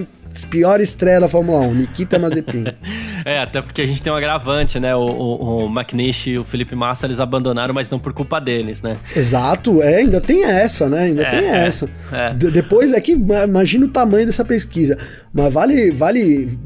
[0.49, 2.65] pior estreia da Fórmula 1, Nikita Mazepin.
[3.25, 4.95] É, até porque a gente tem um agravante, né?
[4.95, 8.81] O, o, o McNish e o Felipe Massa, eles abandonaram, mas não por culpa deles,
[8.81, 8.95] né?
[9.13, 11.01] Exato, é, ainda tem essa, né?
[11.03, 11.89] Ainda É, tem é, essa.
[12.13, 12.33] é.
[12.33, 14.97] De- depois é que ma- imagina o tamanho dessa pesquisa.
[15.33, 16.57] Mas vale, vale,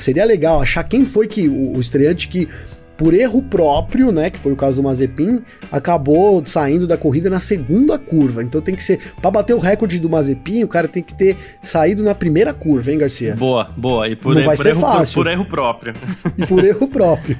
[0.00, 2.48] seria legal achar quem foi que o, o estreante que
[2.98, 7.38] por erro próprio, né, que foi o caso do Mazepin, acabou saindo da corrida na
[7.38, 8.42] segunda curva.
[8.42, 11.36] Então tem que ser, Pra bater o recorde do Mazepin, o cara tem que ter
[11.62, 13.36] saído na primeira curva, hein, Garcia?
[13.36, 14.08] Boa, boa.
[14.08, 15.14] E por, Não vai por ser erro, fácil.
[15.14, 15.94] Por, por erro próprio.
[16.36, 17.36] E por erro próprio.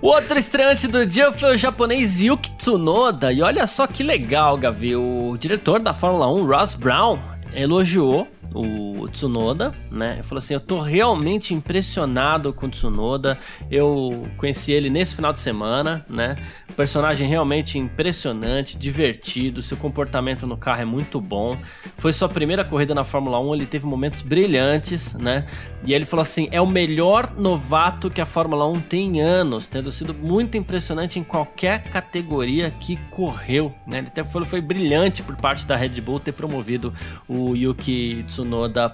[0.00, 3.32] O outro estreante do dia foi o japonês Yuki Tsunoda.
[3.32, 4.96] E olha só que legal, Gavi.
[4.96, 7.18] O diretor da Fórmula 1, Ross Brown,
[7.54, 10.14] elogiou o Tsunoda, né?
[10.14, 13.38] Ele falou assim: Eu tô realmente impressionado com o Tsunoda.
[13.70, 16.36] Eu conheci ele nesse final de semana, né?
[16.76, 21.56] Personagem realmente impressionante, divertido, seu comportamento no carro é muito bom.
[21.98, 25.46] Foi sua primeira corrida na Fórmula 1, ele teve momentos brilhantes, né?
[25.84, 29.66] E ele falou assim: é o melhor novato que a Fórmula 1 tem em anos,
[29.66, 33.98] tendo sido muito impressionante em qualquer categoria que correu, né?
[33.98, 36.92] Ele até foi, foi brilhante por parte da Red Bull ter promovido
[37.28, 38.41] o Yuki Tsunoda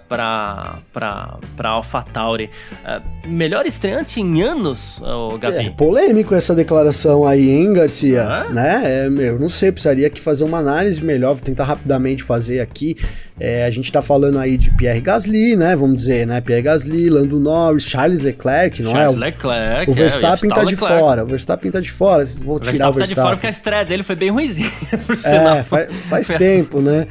[0.09, 2.51] para para AlphaTauri.
[2.85, 5.67] Uh, melhor estreante em anos, o Gavi.
[5.67, 7.73] É polêmico essa declaração aí, hein?
[7.73, 8.53] Garcia, ah?
[8.53, 8.83] né?
[8.85, 12.97] É, eu não sei, precisaria aqui fazer uma análise melhor, vou tentar rapidamente fazer aqui.
[13.41, 15.77] É, a gente tá falando aí de Pierre Gasly, né?
[15.77, 16.41] Vamos dizer, né?
[16.41, 19.19] Pierre Gasly, Lando Norris, Charles Leclerc, não Charles é?
[19.19, 21.25] Leclerc, o Verstappen é, tá de fora.
[21.25, 22.25] O Verstappen tá de fora.
[22.43, 23.01] Vou o tirar o Verstappen.
[23.01, 24.71] tá de fora porque a estreia dele foi bem ruimzinha,
[25.25, 25.59] é.
[25.59, 27.07] É, faz, faz tempo, né?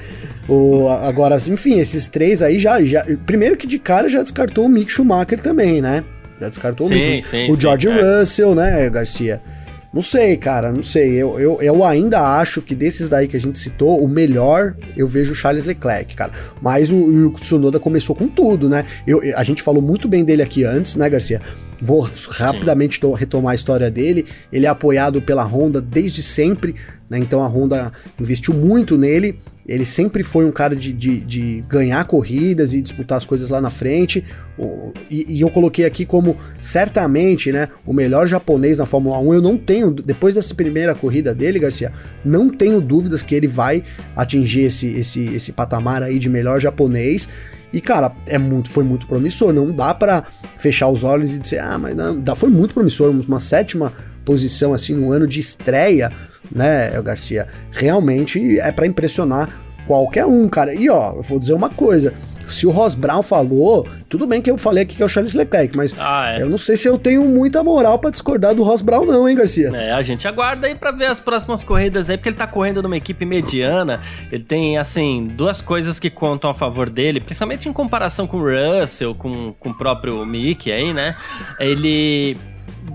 [0.47, 3.05] O, agora, enfim, esses três aí já, já.
[3.25, 6.03] Primeiro que de cara já descartou o Mick Schumacher também, né?
[6.39, 7.27] Já descartou sim, o Mick.
[7.27, 8.19] Sim, o George é.
[8.19, 9.41] Russell, né, Garcia?
[9.93, 11.11] Não sei, cara, não sei.
[11.13, 15.07] Eu, eu, eu ainda acho que desses daí que a gente citou, o melhor eu
[15.07, 16.31] vejo o Charles Leclerc, cara.
[16.61, 18.85] Mas o, o Tsunoda começou com tudo, né?
[19.07, 21.41] Eu, a gente falou muito bem dele aqui antes, né, Garcia?
[21.81, 24.25] Vou rapidamente retomar a história dele.
[24.51, 26.75] Ele é apoiado pela Honda desde sempre,
[27.09, 27.17] né?
[27.17, 29.39] Então a Honda investiu muito nele.
[29.67, 33.59] Ele sempre foi um cara de, de, de, ganhar corridas e disputar as coisas lá
[33.59, 34.23] na frente.
[35.09, 39.33] E, e, eu coloquei aqui como certamente, né, o melhor japonês na Fórmula 1.
[39.33, 41.91] Eu não tenho, depois dessa primeira corrida dele, Garcia,
[42.23, 43.83] não tenho dúvidas que ele vai
[44.15, 47.27] atingir esse, esse, esse patamar aí de melhor japonês.
[47.73, 49.51] E, cara, é muito, foi muito promissor.
[49.51, 50.25] Não dá para
[50.57, 53.11] fechar os olhos e dizer, ah, mas não, foi muito promissor.
[53.11, 53.91] Uma sétima
[54.27, 56.11] posição, assim, no ano de estreia
[56.51, 57.47] né, Garcia?
[57.71, 59.49] Realmente é para impressionar
[59.87, 60.73] qualquer um, cara.
[60.73, 62.13] E ó, eu vou dizer uma coisa.
[62.45, 65.33] Se o Ross Brown falou, tudo bem que eu falei aqui que é o Charles
[65.33, 66.41] Leclerc, mas ah, é.
[66.41, 69.35] eu não sei se eu tenho muita moral para discordar do Ross Brown, não, hein,
[69.35, 69.69] Garcia?
[69.75, 72.81] É, a gente aguarda aí para ver as próximas corridas aí, porque ele tá correndo
[72.81, 73.99] numa equipe mediana.
[74.31, 78.43] Ele tem, assim, duas coisas que contam a favor dele, principalmente em comparação com o
[78.45, 81.17] Russell, com, com o próprio Mick aí, né?
[81.59, 82.37] Ele,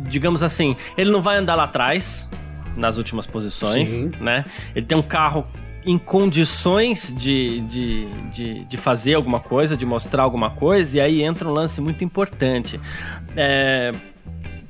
[0.02, 2.30] digamos assim, ele não vai andar lá atrás,
[2.76, 4.12] nas últimas posições, Sim.
[4.20, 4.44] né?
[4.74, 5.46] Ele tem um carro
[5.84, 11.22] em condições de, de, de, de, fazer alguma coisa, de mostrar alguma coisa, e aí
[11.22, 12.80] entra um lance muito importante.
[13.36, 13.92] É,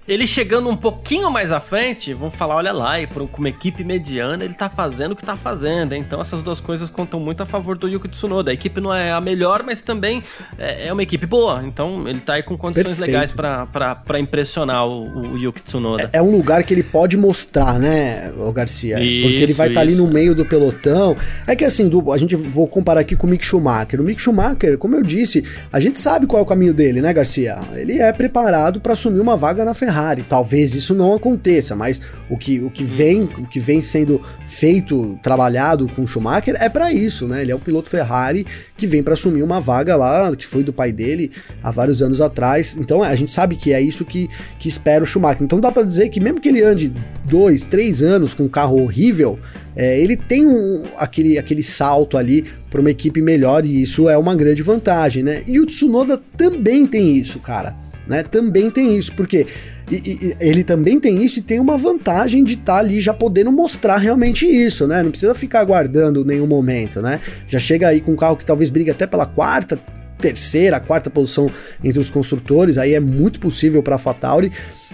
[0.06, 3.84] ele chegando um pouquinho mais à frente, vão falar, olha lá, e com uma equipe
[3.84, 5.94] mediana ele tá fazendo o que tá fazendo.
[5.94, 8.50] Então essas duas coisas contam muito a favor do Yuki Tsunoda.
[8.50, 10.22] A equipe não é a melhor, mas também
[10.58, 11.62] é, é uma equipe boa.
[11.64, 13.06] Então ele tá aí com condições Perfeito.
[13.06, 16.10] legais para impressionar o, o, Yuki Tsunoda.
[16.12, 18.98] É, é, um lugar que ele pode mostrar, né, o Garcia?
[19.00, 21.16] Isso, Porque ele vai estar tá ali no meio do pelotão.
[21.46, 24.00] É que assim, a gente vou comparar aqui com o Mick Schumacher.
[24.00, 27.12] O Mick Schumacher, como eu disse, a gente sabe qual é o caminho dele, né,
[27.12, 27.58] Garcia?
[27.74, 29.91] Ele é preparado para assumir uma vaga na Ferrari.
[29.92, 30.24] Ferrari.
[30.26, 32.00] Talvez isso não aconteça, mas
[32.30, 36.68] o que, o que vem, o que vem sendo feito, trabalhado com o Schumacher é
[36.68, 37.42] para isso, né?
[37.42, 40.72] Ele é um piloto Ferrari que vem para assumir uma vaga lá que foi do
[40.72, 41.30] pai dele
[41.62, 42.74] há vários anos atrás.
[42.78, 45.42] Então a gente sabe que é isso que, que espera o Schumacher.
[45.42, 46.92] Então dá para dizer que mesmo que ele ande
[47.26, 49.38] dois, três anos com um carro horrível,
[49.76, 54.16] é, ele tem um, aquele, aquele salto ali para uma equipe melhor e isso é
[54.16, 55.42] uma grande vantagem, né?
[55.46, 57.76] E o Tsunoda também tem isso, cara.
[58.04, 59.46] Né, também tem isso, porque
[59.90, 63.12] e, e, ele também tem isso e tem uma vantagem de estar tá ali já
[63.12, 65.02] podendo mostrar realmente isso, né?
[65.02, 67.20] Não precisa ficar aguardando nenhum momento, né?
[67.46, 69.78] Já chega aí com um carro que talvez brigue até pela quarta,
[70.18, 71.50] terceira, quarta posição
[71.82, 74.52] entre os construtores, aí é muito possível para a Fatauri.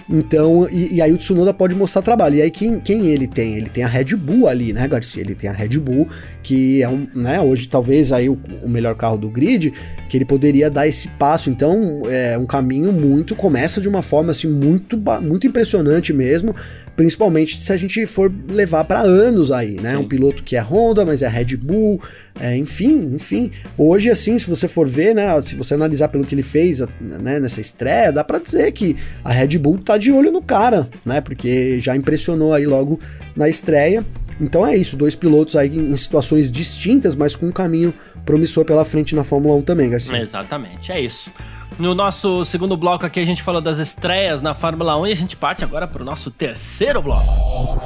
[0.09, 2.35] Então, e, e, aí o Tsunoda pode mostrar trabalho.
[2.35, 3.55] E aí quem, quem ele tem?
[3.55, 5.21] Ele tem a Red Bull ali, né, Garcia?
[5.21, 6.07] Ele tem a Red Bull,
[6.41, 9.71] que é um, né, hoje talvez aí o, o melhor carro do grid,
[10.09, 11.51] que ele poderia dar esse passo.
[11.51, 16.55] Então, é um caminho muito, começa de uma forma assim muito, muito impressionante mesmo,
[16.99, 19.91] principalmente se a gente for levar para anos aí, né?
[19.91, 19.99] Sim.
[19.99, 22.01] Um piloto que é Honda, mas é Red Bull,
[22.37, 23.51] é, enfim, enfim.
[23.77, 25.41] Hoje, assim, se você for ver, né?
[25.41, 29.31] Se você analisar pelo que ele fez né, nessa estreia, dá para dizer que a
[29.31, 31.21] Red Bull tá de olho no cara, né?
[31.21, 32.99] Porque já impressionou aí logo
[33.33, 34.03] na estreia.
[34.41, 37.93] Então é isso, dois pilotos aí em situações distintas, mas com um caminho
[38.25, 40.21] promissor pela frente na Fórmula 1 também, Garcia.
[40.21, 41.31] Exatamente, é isso.
[41.79, 45.15] No nosso segundo bloco aqui a gente falou das estreias na Fórmula 1 e a
[45.15, 47.81] gente parte agora para o nosso terceiro bloco.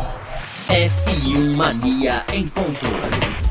[0.68, 3.43] F1 Mania em ponto.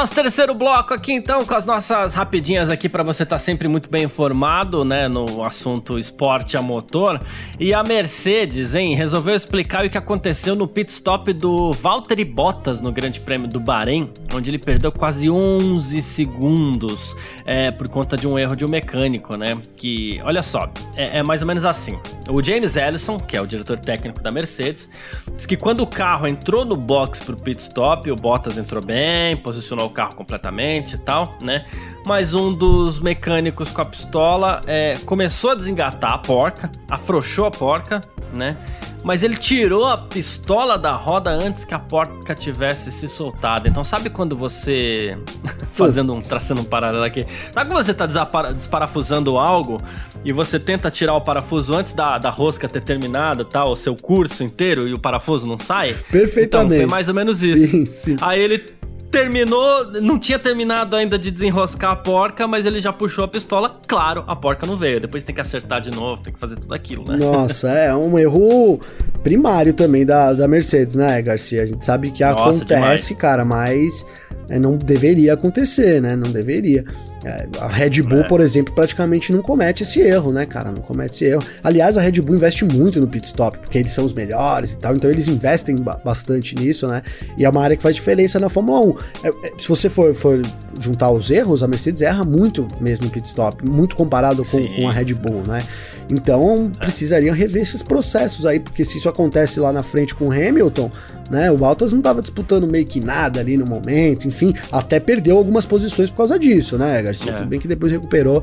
[0.00, 3.68] Nosso terceiro bloco aqui, então, com as nossas rapidinhas aqui para você estar tá sempre
[3.68, 7.20] muito bem informado, né, no assunto esporte a motor.
[7.58, 12.80] E a Mercedes, hein, resolveu explicar o que aconteceu no pit stop do Valtteri Bottas
[12.80, 17.14] no Grande Prêmio do Bahrein, onde ele perdeu quase 11 segundos
[17.50, 19.60] é, por conta de um erro de um mecânico, né?
[19.76, 21.98] Que, olha só, é, é mais ou menos assim.
[22.28, 24.88] O James Ellison, que é o diretor técnico da Mercedes,
[25.34, 29.36] diz que quando o carro entrou no box pro pit stop, o Bottas entrou bem,
[29.36, 31.64] posicionou o carro completamente e tal, né?
[32.06, 37.50] Mas um dos mecânicos com a pistola é, começou a desengatar a porca, afrouxou a
[37.50, 38.00] porca,
[38.32, 38.56] né?
[39.02, 43.66] Mas ele tirou a pistola da roda antes que a porca tivesse se soltado.
[43.66, 45.10] Então, sabe quando você.
[45.72, 46.20] fazendo um.
[46.20, 47.26] traçando um paralelo aqui.
[47.52, 48.06] Sabe quando você tá
[48.52, 49.78] desparafusando algo
[50.24, 53.96] e você tenta tirar o parafuso antes da, da rosca ter terminado, tal, o seu
[53.96, 55.96] curso inteiro e o parafuso não sai?
[56.10, 56.74] Perfeitamente.
[56.74, 57.66] Então, foi mais ou menos isso.
[57.66, 58.16] Sim, sim.
[58.20, 63.24] Aí ele terminou, não tinha terminado ainda de desenroscar a porca, mas ele já puxou
[63.24, 63.74] a pistola.
[63.86, 65.00] Claro, a porca não veio.
[65.00, 67.16] Depois tem que acertar de novo, tem que fazer tudo aquilo, né?
[67.16, 68.78] Nossa, é um erro
[69.22, 71.62] primário também da, da Mercedes, né, Garcia?
[71.62, 73.10] A gente sabe que Nossa, acontece, demais.
[73.12, 74.06] cara, mas
[74.48, 76.14] é, não deveria acontecer, né?
[76.14, 76.84] Não deveria.
[77.24, 78.28] É, a Red Bull, é.
[78.28, 80.70] por exemplo, praticamente não comete esse erro, né, cara?
[80.70, 81.42] Não comete esse erro.
[81.62, 84.78] Aliás, a Red Bull investe muito no pit stop, porque eles são os melhores e
[84.78, 87.02] tal, então eles investem bastante nisso, né?
[87.36, 88.94] E é uma área que faz diferença na Fórmula 1.
[89.22, 90.40] É, é, se você for, for,
[90.80, 94.88] juntar os erros, a Mercedes erra muito mesmo no pit stop, muito comparado com, com
[94.88, 95.62] a Red Bull, né?
[96.10, 100.32] Então precisariam rever esses processos aí, porque se isso acontece lá na frente com o
[100.32, 100.90] Hamilton,
[101.30, 101.50] né?
[101.50, 105.64] O Bottas não estava disputando meio que nada ali no momento, enfim, até perdeu algumas
[105.64, 107.32] posições por causa disso, né, Garcia?
[107.32, 107.34] É.
[107.36, 108.42] Tudo bem que depois recuperou.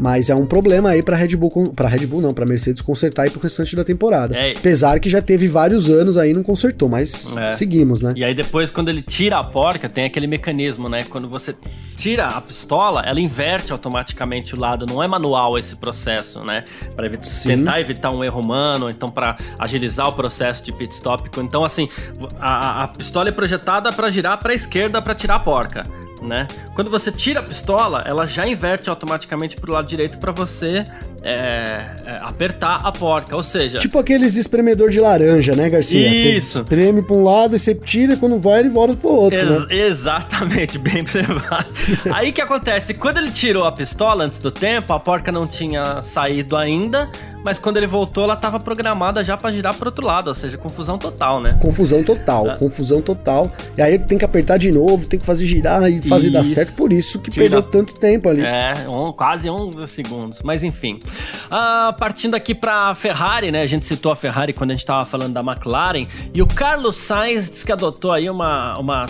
[0.00, 3.24] Mas é um problema aí para Red Bull, para Red Bull não, para Mercedes consertar
[3.24, 4.34] aí pro restante da temporada.
[4.34, 4.54] É.
[4.56, 7.52] Apesar que já teve vários anos aí não consertou, mas é.
[7.52, 8.14] seguimos, né?
[8.16, 11.02] E aí depois quando ele tira a porca, tem aquele mecanismo, né?
[11.04, 11.54] Quando você
[11.96, 16.64] tira a pistola, ela inverte automaticamente o lado, não é manual esse processo, né?
[16.96, 21.28] Para evitar, tentar evitar um erro humano, então para agilizar o processo de pit stop.
[21.40, 21.90] Então assim,
[22.40, 25.84] a, a pistola é projetada para girar para a esquerda para tirar a porca
[26.22, 26.46] né?
[26.74, 30.84] Quando você tira a pistola, ela já inverte automaticamente pro lado direito para você
[31.22, 33.78] é, é, apertar a porca, ou seja...
[33.78, 36.08] Tipo aqueles espremedor de laranja, né, Garcia?
[36.08, 36.52] Isso!
[36.52, 39.48] Você espreme pra um lado e você tira, quando vai ele volta pro outro, Ex
[39.48, 39.66] né?
[39.70, 41.68] Exatamente, bem observado.
[42.12, 42.94] Aí que acontece?
[42.94, 47.10] Quando ele tirou a pistola antes do tempo, a porca não tinha saído ainda,
[47.44, 50.58] mas quando ele voltou, ela estava programada já para girar para outro lado, ou seja,
[50.58, 51.58] confusão total, né?
[51.60, 52.56] Confusão total, é.
[52.56, 53.50] confusão total.
[53.76, 56.32] E aí tem que apertar de novo, tem que fazer girar e fazer isso.
[56.32, 57.44] dar certo, por isso que Tira.
[57.44, 58.42] perdeu tanto tempo ali.
[58.42, 60.98] É, um, quase 11 segundos, mas enfim.
[61.46, 63.62] Uh, partindo aqui para Ferrari, né?
[63.62, 66.96] A gente citou a Ferrari quando a gente estava falando da McLaren, e o Carlos
[66.96, 69.06] Sainz disse que adotou aí uma, uma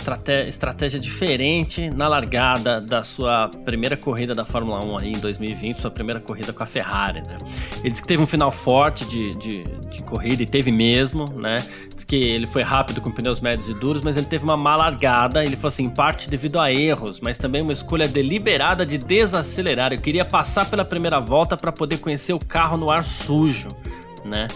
[0.46, 5.90] estratégia diferente na largada da sua primeira corrida da Fórmula 1 aí em 2020, sua
[5.90, 7.36] primeira corrida com a Ferrari, né?
[7.80, 11.24] Ele disse que teve teve um final forte de, de, de, corrida, e teve mesmo,
[11.36, 11.58] né?
[11.94, 14.76] Diz que ele foi rápido com pneus médios e duros, mas ele teve uma má
[14.76, 15.42] largada.
[15.42, 19.92] Ele falou assim, em parte devido a erros, mas também uma escolha deliberada de desacelerar.
[19.92, 23.68] Eu queria passar pela primeira volta para poder conhecer o carro no ar sujo,
[24.24, 24.48] né?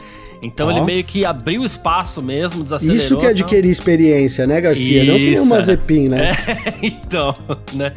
[0.43, 0.71] Então oh.
[0.71, 3.03] ele meio que abriu espaço mesmo, desacelerou.
[3.03, 5.03] Isso que é adquirir experiência, né, Garcia?
[5.03, 6.31] Isso, Não que nem uma Zepin, né?
[6.31, 7.35] É, então,
[7.73, 7.95] né?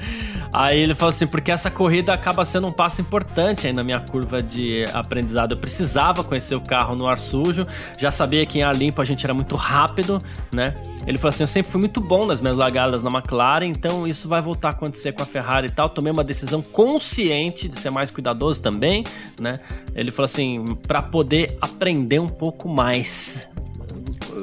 [0.54, 4.00] Aí ele falou assim: porque essa corrida acaba sendo um passo importante aí na minha
[4.00, 5.54] curva de aprendizado.
[5.54, 7.66] Eu precisava conhecer o carro no ar sujo,
[7.98, 10.76] já sabia que em ar limpo a gente era muito rápido, né?
[11.06, 14.28] Ele falou assim: eu sempre fui muito bom nas minhas largadas na McLaren, então isso
[14.28, 15.90] vai voltar a acontecer com a Ferrari e tal.
[15.90, 19.04] Tomei uma decisão consciente de ser mais cuidadoso também,
[19.40, 19.54] né?
[19.96, 23.50] Ele falou assim: para poder aprender um pouco mais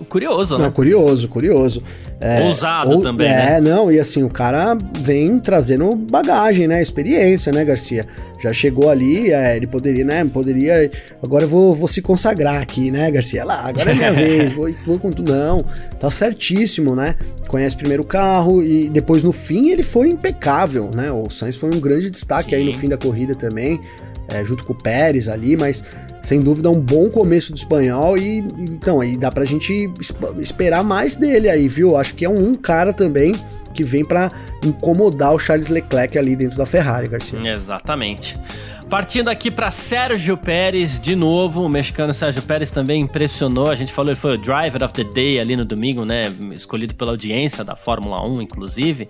[0.09, 0.65] curioso, né?
[0.65, 1.83] Não, curioso, curioso.
[2.21, 3.61] É, Ousado ou, também, é, né?
[3.61, 6.81] não, e assim, o cara vem trazendo bagagem, né?
[6.81, 8.07] Experiência, né, Garcia?
[8.41, 10.25] Já chegou ali, é, ele poderia, né?
[10.25, 10.91] Poderia.
[11.23, 13.45] Agora eu vou, vou se consagrar aqui, né, Garcia?
[13.45, 15.33] Lá, agora é minha vez, vou, vou com tudo.
[15.33, 15.65] Não,
[15.99, 17.17] tá certíssimo, né?
[17.49, 21.11] Conhece primeiro o carro e depois no fim ele foi impecável, né?
[21.11, 22.57] O Sainz foi um grande destaque Sim.
[22.57, 23.81] aí no fim da corrida também,
[24.29, 25.85] é, junto com o Pérez ali, mas
[26.25, 29.93] sem dúvida um bom começo do espanhol e então aí dá pra gente
[30.39, 31.97] esperar mais dele aí, viu?
[31.97, 33.35] Acho que é um cara também
[33.75, 34.33] que vem para
[34.65, 37.39] incomodar o Charles Leclerc ali dentro da Ferrari, Garcia.
[37.55, 38.39] Exatamente.
[38.89, 43.69] Partindo aqui para Sérgio Pérez de novo, o mexicano Sérgio Pérez também impressionou.
[43.69, 46.25] A gente falou ele foi o driver of the day ali no domingo, né?
[46.53, 49.09] Escolhido pela audiência da Fórmula 1, inclusive.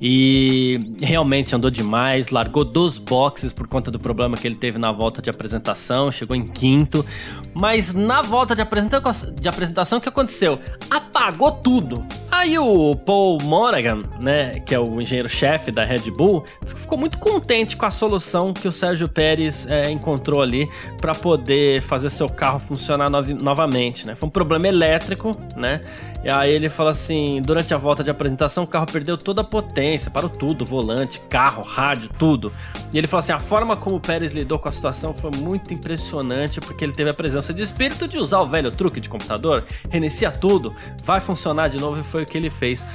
[0.00, 4.90] E realmente andou demais, largou dos boxes por conta do problema que ele teve na
[4.90, 7.06] volta de apresentação, chegou em quinto.
[7.54, 10.58] Mas na volta de apresentação, de apresentação o que aconteceu?
[10.90, 12.04] Apagou tudo.
[12.30, 17.76] Aí o Paul Monaghan, né, que é o engenheiro-chefe da Red Bull, ficou muito contente
[17.76, 20.68] com a solução que o Sérgio Pérez é, encontrou ali
[21.00, 24.14] para poder fazer seu carro funcionar no novamente, né?
[24.14, 25.80] Foi um problema elétrico, né?
[26.24, 29.44] E aí ele fala assim, durante a volta de apresentação, o carro perdeu toda a
[29.44, 32.52] potência, parou tudo, volante, carro, rádio, tudo.
[32.92, 35.74] E ele fala assim, a forma como o Pérez lidou com a situação foi muito
[35.74, 39.64] impressionante, porque ele teve a presença de espírito de usar o velho truque de computador,
[39.90, 40.72] reinicia tudo,
[41.02, 42.86] vai funcionar de novo e foi o que ele fez.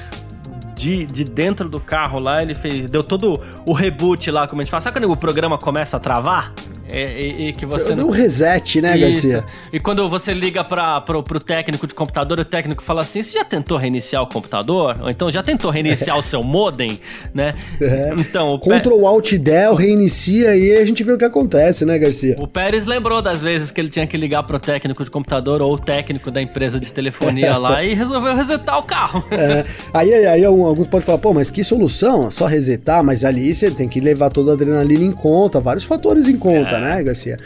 [0.77, 2.87] De, de dentro do carro lá, ele fez.
[2.87, 4.81] Deu todo o reboot lá, como a gente fala.
[4.81, 6.53] Sabe quando o programa começa a travar?
[6.91, 8.07] E, e, que você Deu não...
[8.07, 9.27] um reset, né, Isso.
[9.27, 9.45] Garcia?
[9.73, 13.33] E quando você liga para pro, pro técnico de computador, o técnico fala assim: você
[13.33, 14.97] já tentou reiniciar o computador?
[15.01, 16.99] Ou então já tentou reiniciar o seu modem,
[17.33, 17.53] né?
[17.81, 18.15] É.
[18.17, 22.35] Então, o Ctrl Alt Del reinicia e a gente vê o que acontece, né, Garcia?
[22.39, 25.73] O Pérez lembrou das vezes que ele tinha que ligar pro técnico de computador ou
[25.73, 29.25] o técnico da empresa de telefonia lá e resolveu resetar o carro.
[29.31, 29.65] É.
[29.93, 32.29] Aí, aí alguns podem falar, pô, mas que solução?
[32.29, 36.27] Só resetar, mas ali você tem que levar toda a adrenalina em conta, vários fatores
[36.27, 36.75] em conta.
[36.75, 37.37] É né, Garcia?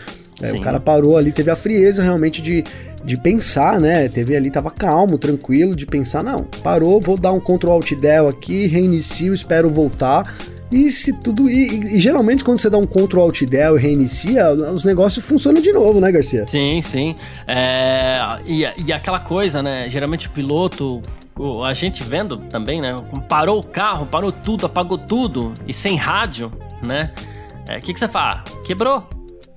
[0.41, 2.63] É, o cara parou ali, teve a frieza realmente de,
[3.05, 4.09] de pensar, né?
[4.09, 8.28] Teve ali, tava calmo, tranquilo, de pensar, não, parou, vou dar um Ctrl Alt Del
[8.28, 10.26] aqui, reinicio, espero voltar.
[10.72, 11.49] E se tudo.
[11.49, 15.61] E, e, geralmente quando você dá um Ctrl Alt Del e reinicia, os negócios funcionam
[15.61, 16.47] de novo, né, Garcia?
[16.47, 17.15] Sim, sim.
[17.45, 18.15] É,
[18.45, 19.89] e, e aquela coisa, né?
[19.89, 21.01] Geralmente o piloto.
[21.65, 22.95] A gente vendo também, né?
[23.27, 26.51] Parou o carro, parou tudo, apagou tudo e sem rádio,
[26.86, 27.13] né?
[27.67, 28.41] O é, que, que você faz?
[28.65, 29.07] Quebrou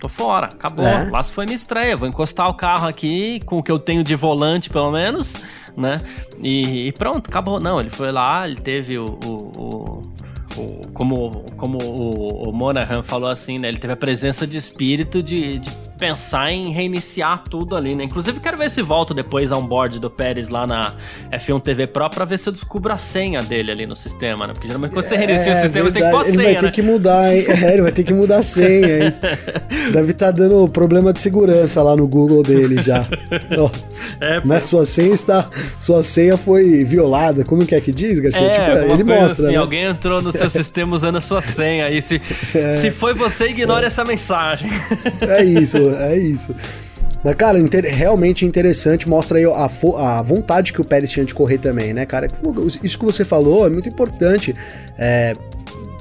[0.05, 0.87] tô fora, acabou.
[0.87, 1.09] É.
[1.11, 1.97] Lá foi minha estreia.
[1.97, 5.43] Vou encostar o carro aqui com o que eu tenho de volante, pelo menos,
[5.75, 6.01] né?
[6.43, 7.59] E, e pronto, acabou.
[7.59, 10.14] Não, ele foi lá, ele teve o, o, o
[10.57, 13.68] o, como, como o, o Monahan falou assim, né?
[13.68, 18.05] Ele teve a presença de espírito de, de pensar em reiniciar tudo ali, né?
[18.05, 20.93] Inclusive, quero ver se volto depois a board do Pérez lá na
[21.33, 24.53] F1 TV Pro pra ver se eu descubro a senha dele ali no sistema, né?
[24.53, 26.45] Porque geralmente quando você reinicia é, o sistema, você tem que pôr a senha, Ele
[26.45, 26.71] vai ter né?
[26.71, 27.45] que mudar, hein?
[27.49, 29.15] É, ele vai ter que mudar a senha, hein?
[29.93, 33.07] Deve estar tá dando problema de segurança lá no Google dele já.
[33.59, 33.71] oh,
[34.21, 34.61] é, né?
[34.63, 35.49] Sua senha está...
[35.79, 37.45] Sua senha foi violada.
[37.45, 38.47] Como que é que diz, Garcia?
[38.47, 39.57] É, tipo, ele mostra, assim, né?
[39.57, 41.91] Alguém entrou no seu sistema usando a sua senha.
[41.91, 42.21] E se,
[42.55, 43.87] é, se foi você, ignore é.
[43.87, 44.71] essa mensagem.
[45.21, 46.55] É isso, é isso.
[47.24, 51.35] Mas, cara, inter realmente interessante, mostra aí a, a, vontade que o Pérez tinha de
[51.35, 52.28] correr também, né, cara?
[52.82, 54.55] Isso que você falou é muito importante.
[54.99, 55.32] É,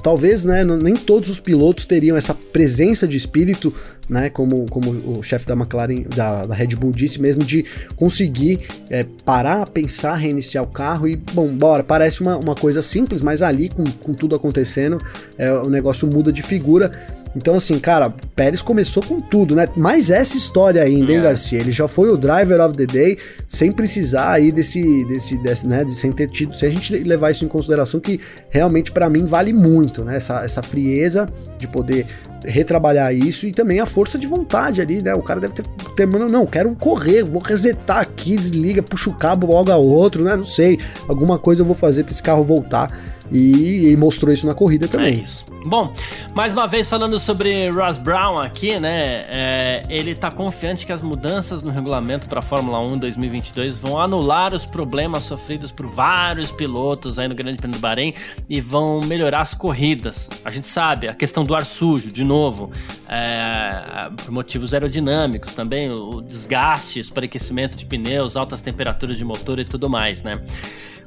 [0.02, 3.74] talvez, né, nem todos os pilotos teriam essa presença de espírito,
[4.06, 7.64] né, como, como o chefe da McLaren, da, da, Red Bull disse mesmo, de
[7.96, 8.60] conseguir
[8.90, 13.40] é, parar, pensar, reiniciar o carro e, bom, bora, parece uma, uma coisa simples, mas
[13.40, 14.98] ali, com, com tudo acontecendo,
[15.38, 16.92] é, o negócio muda de figura.
[17.36, 19.68] Então, assim, cara, Pérez começou com tudo, né?
[19.76, 21.22] Mas essa história ainda, hein, é.
[21.22, 21.58] Garcia?
[21.58, 23.18] Ele já foi o driver of the day
[23.48, 25.84] sem precisar aí desse, desse, desse né?
[25.84, 28.20] De, sem ter tido, se a gente levar isso em consideração, que
[28.50, 30.16] realmente para mim vale muito, né?
[30.16, 31.28] Essa, essa frieza
[31.58, 32.06] de poder
[32.46, 35.14] retrabalhar isso e também a força de vontade ali, né?
[35.14, 35.64] O cara deve ter
[35.96, 40.36] terminando, não, quero correr, vou resetar aqui, desliga, puxa o cabo, logo a outro, né?
[40.36, 40.78] Não sei,
[41.08, 42.90] alguma coisa eu vou fazer para esse carro voltar.
[43.32, 45.06] E, mostrou isso na corrida também.
[45.06, 45.44] É isso.
[45.66, 45.94] Bom,
[46.34, 49.24] mais uma vez falando sobre Ross Brown aqui, né?
[49.28, 53.98] É, ele tá confiante que as mudanças no regulamento para a Fórmula 1 2022 vão
[53.98, 58.12] anular os problemas sofridos por vários pilotos aí no Grande Prêmio do Bahrein
[58.46, 60.28] e vão melhorar as corridas.
[60.44, 62.70] A gente sabe, a questão do ar sujo, de novo,
[63.08, 69.58] é, por motivos aerodinâmicos também, o desgaste, o superaquecimento de pneus, altas temperaturas de motor
[69.58, 70.42] e tudo mais, né?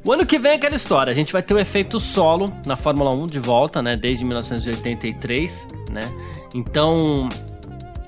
[0.04, 2.76] O ano que vem é aquela história, a gente vai ter o efeito solo na
[2.76, 3.96] Fórmula 1 de volta, né?
[3.96, 6.02] Desde 1983, né?
[6.54, 7.28] Então,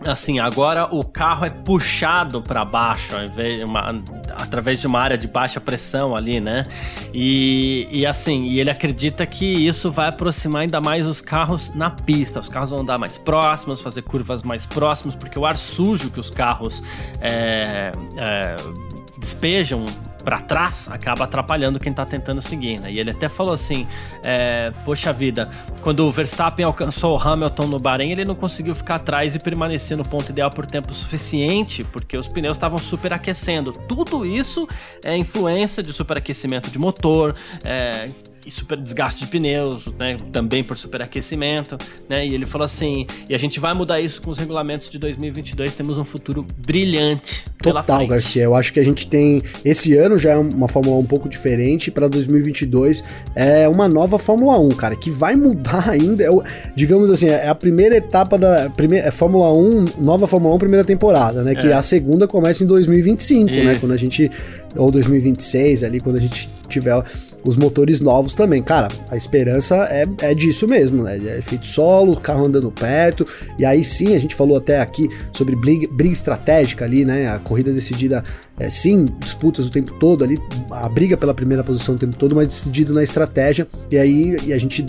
[0.05, 3.13] assim, agora o carro é puxado para baixo,
[3.65, 6.65] uma, através de uma área de baixa pressão ali, né?
[7.13, 11.89] E, e assim, e ele acredita que isso vai aproximar ainda mais os carros na
[11.89, 12.39] pista.
[12.39, 16.19] Os carros vão andar mais próximos, fazer curvas mais próximas, porque o ar sujo que
[16.19, 16.81] os carros
[17.19, 18.55] é, é,
[19.17, 19.85] despejam
[20.29, 22.91] para trás acaba atrapalhando quem tá tentando seguir, né?
[22.91, 23.87] E ele até falou assim:
[24.23, 25.49] é, Poxa vida,
[25.81, 29.97] quando o Verstappen alcançou o Hamilton no Bahrein, ele não conseguiu ficar atrás e permanecer
[29.97, 33.71] no ponto ideal por tempo suficiente, porque os pneus estavam superaquecendo.
[33.71, 34.69] Tudo isso
[35.03, 38.09] é influência de superaquecimento de motor, é,
[38.45, 40.17] e super desgaste de pneus, né?
[40.31, 41.77] Também por superaquecimento,
[42.07, 42.25] né?
[42.27, 45.73] E ele falou assim: e a gente vai mudar isso com os regulamentos de 2022.
[45.73, 47.45] Temos um futuro brilhante.
[47.61, 48.07] Pela Total.
[48.07, 48.43] Garcia.
[48.43, 49.43] Eu acho que a gente tem.
[49.65, 51.91] Esse ano já é uma Fórmula 1 um pouco diferente.
[51.91, 53.03] Para 2022
[53.35, 56.23] é uma nova Fórmula 1, cara, que vai mudar ainda.
[56.23, 56.29] É
[56.73, 58.69] digamos assim, é a primeira etapa da.
[58.69, 61.53] Primeira, é Fórmula 1, nova Fórmula 1, primeira temporada, né?
[61.53, 61.73] Que É.
[61.73, 63.71] a segunda começa em 2025, né?
[63.73, 63.81] Isso.
[63.81, 64.31] Quando a gente.
[64.77, 67.03] Ou 2026, ali, quando a gente tiver
[67.43, 68.61] os motores novos também.
[68.61, 71.17] Cara, a esperança é, é disso mesmo, né?
[71.17, 73.25] É efeito solo, carro andando perto.
[73.57, 77.29] E aí sim, a gente falou até aqui sobre briga, briga estratégica ali, né?
[77.29, 78.23] A corrida decidida,
[78.59, 80.39] é, sim, disputas o tempo todo ali,
[80.71, 83.67] a briga pela primeira posição o tempo todo, mas decidido na estratégia.
[83.91, 84.85] E aí e a gente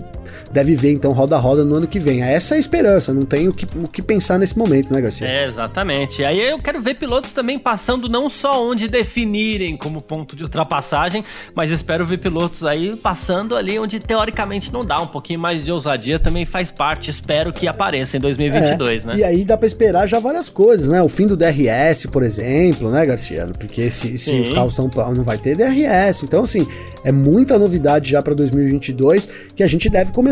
[0.53, 2.23] deve ver então roda roda no ano que vem.
[2.23, 5.27] Essa é a esperança, não tem o que, o que pensar nesse momento, né, Garcia?
[5.27, 6.25] É, exatamente.
[6.25, 11.25] Aí eu quero ver pilotos também passando não só onde definirem como ponto de ultrapassagem,
[11.55, 15.01] mas espero ver pilotos aí passando ali onde teoricamente não dá.
[15.01, 17.11] Um pouquinho mais de ousadia também faz parte.
[17.11, 19.15] Espero que apareça em 2022, É, né?
[19.17, 21.03] E aí dá pra esperar já várias coisas, né?
[21.03, 23.47] O fim do DRS, por exemplo, né, Garcia?
[23.59, 26.25] Porque se, se os carros são não vai ter DRS.
[26.25, 26.67] Então, assim,
[27.05, 30.30] é muita novidade já pra 2022 que a gente deve começar,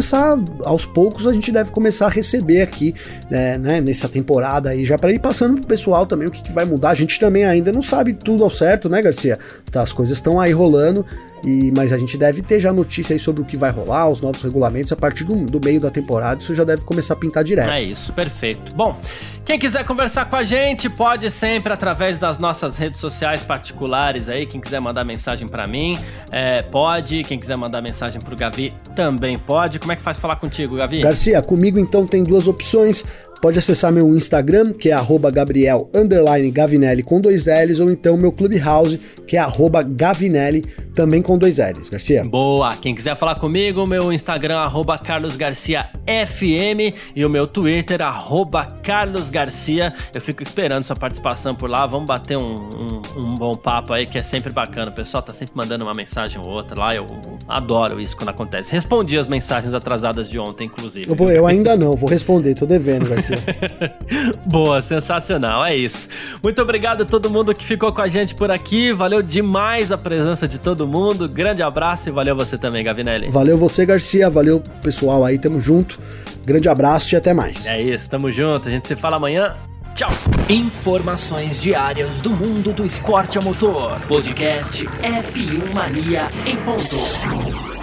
[0.65, 2.95] aos poucos, a gente deve começar a receber aqui,
[3.31, 6.53] né, né, nessa temporada aí, já pra ir passando pro pessoal também o que, que
[6.53, 6.91] vai mudar.
[6.91, 9.39] A gente também ainda não sabe tudo ao certo, né, Garcia?
[9.71, 11.05] Tá, as coisas estão aí rolando.
[11.45, 14.21] E, mas a gente deve ter já notícia aí sobre o que vai rolar, os
[14.21, 17.45] novos regulamentos, a partir do, do meio da temporada, isso já deve começar a pintar
[17.45, 17.71] direto.
[17.71, 18.75] É isso, perfeito.
[18.75, 18.99] Bom,
[19.45, 24.45] quem quiser conversar com a gente, pode sempre através das nossas redes sociais particulares aí.
[24.45, 25.99] Quem quiser mandar mensagem pra mim,
[26.31, 27.23] é, pode.
[27.23, 29.79] Quem quiser mandar mensagem pro Gavi, também pode.
[29.79, 31.01] Como é que faz falar contigo, Gavi?
[31.01, 33.05] Garcia, comigo então tem duas opções.
[33.41, 35.89] Pode acessar meu Instagram, que é arroba Gabriel
[36.53, 41.59] Gavinelli com dois L's, ou então meu Clubhouse, que é arroba Gavinelli, também com dois
[41.59, 42.25] L's, Garcia.
[42.25, 42.75] Boa!
[42.77, 48.67] Quem quiser falar comigo, meu Instagram, arroba Carlos Garcia FM e o meu Twitter, arroba
[48.83, 49.93] Carlos Garcia.
[50.13, 51.87] Eu fico esperando sua participação por lá.
[51.87, 54.91] Vamos bater um, um- um bom papo aí, que é sempre bacana.
[54.91, 56.93] O pessoal tá sempre mandando uma mensagem ou outra lá.
[56.95, 57.07] Eu
[57.47, 58.73] adoro isso quando acontece.
[58.73, 61.09] Respondi as mensagens atrasadas de ontem, inclusive.
[61.09, 63.28] Eu, vou- eu ainda não, vou responder, tô devendo, Garcia.
[64.45, 66.09] Boa, sensacional, é isso.
[66.43, 68.93] Muito obrigado a todo mundo que ficou com a gente por aqui.
[68.93, 71.29] Valeu demais a presença de todo mundo.
[71.29, 73.31] Grande abraço e valeu você também, Gavinelli.
[73.31, 75.99] Valeu você, Garcia, valeu pessoal aí, tamo junto.
[76.45, 77.67] Grande abraço e até mais.
[77.67, 78.69] É isso, tamo junto.
[78.69, 79.55] A gente se fala amanhã.
[79.95, 80.11] Tchau.
[80.49, 83.99] Informações diárias do mundo do esporte a motor.
[84.07, 87.78] Podcast F1 Mania em ponto.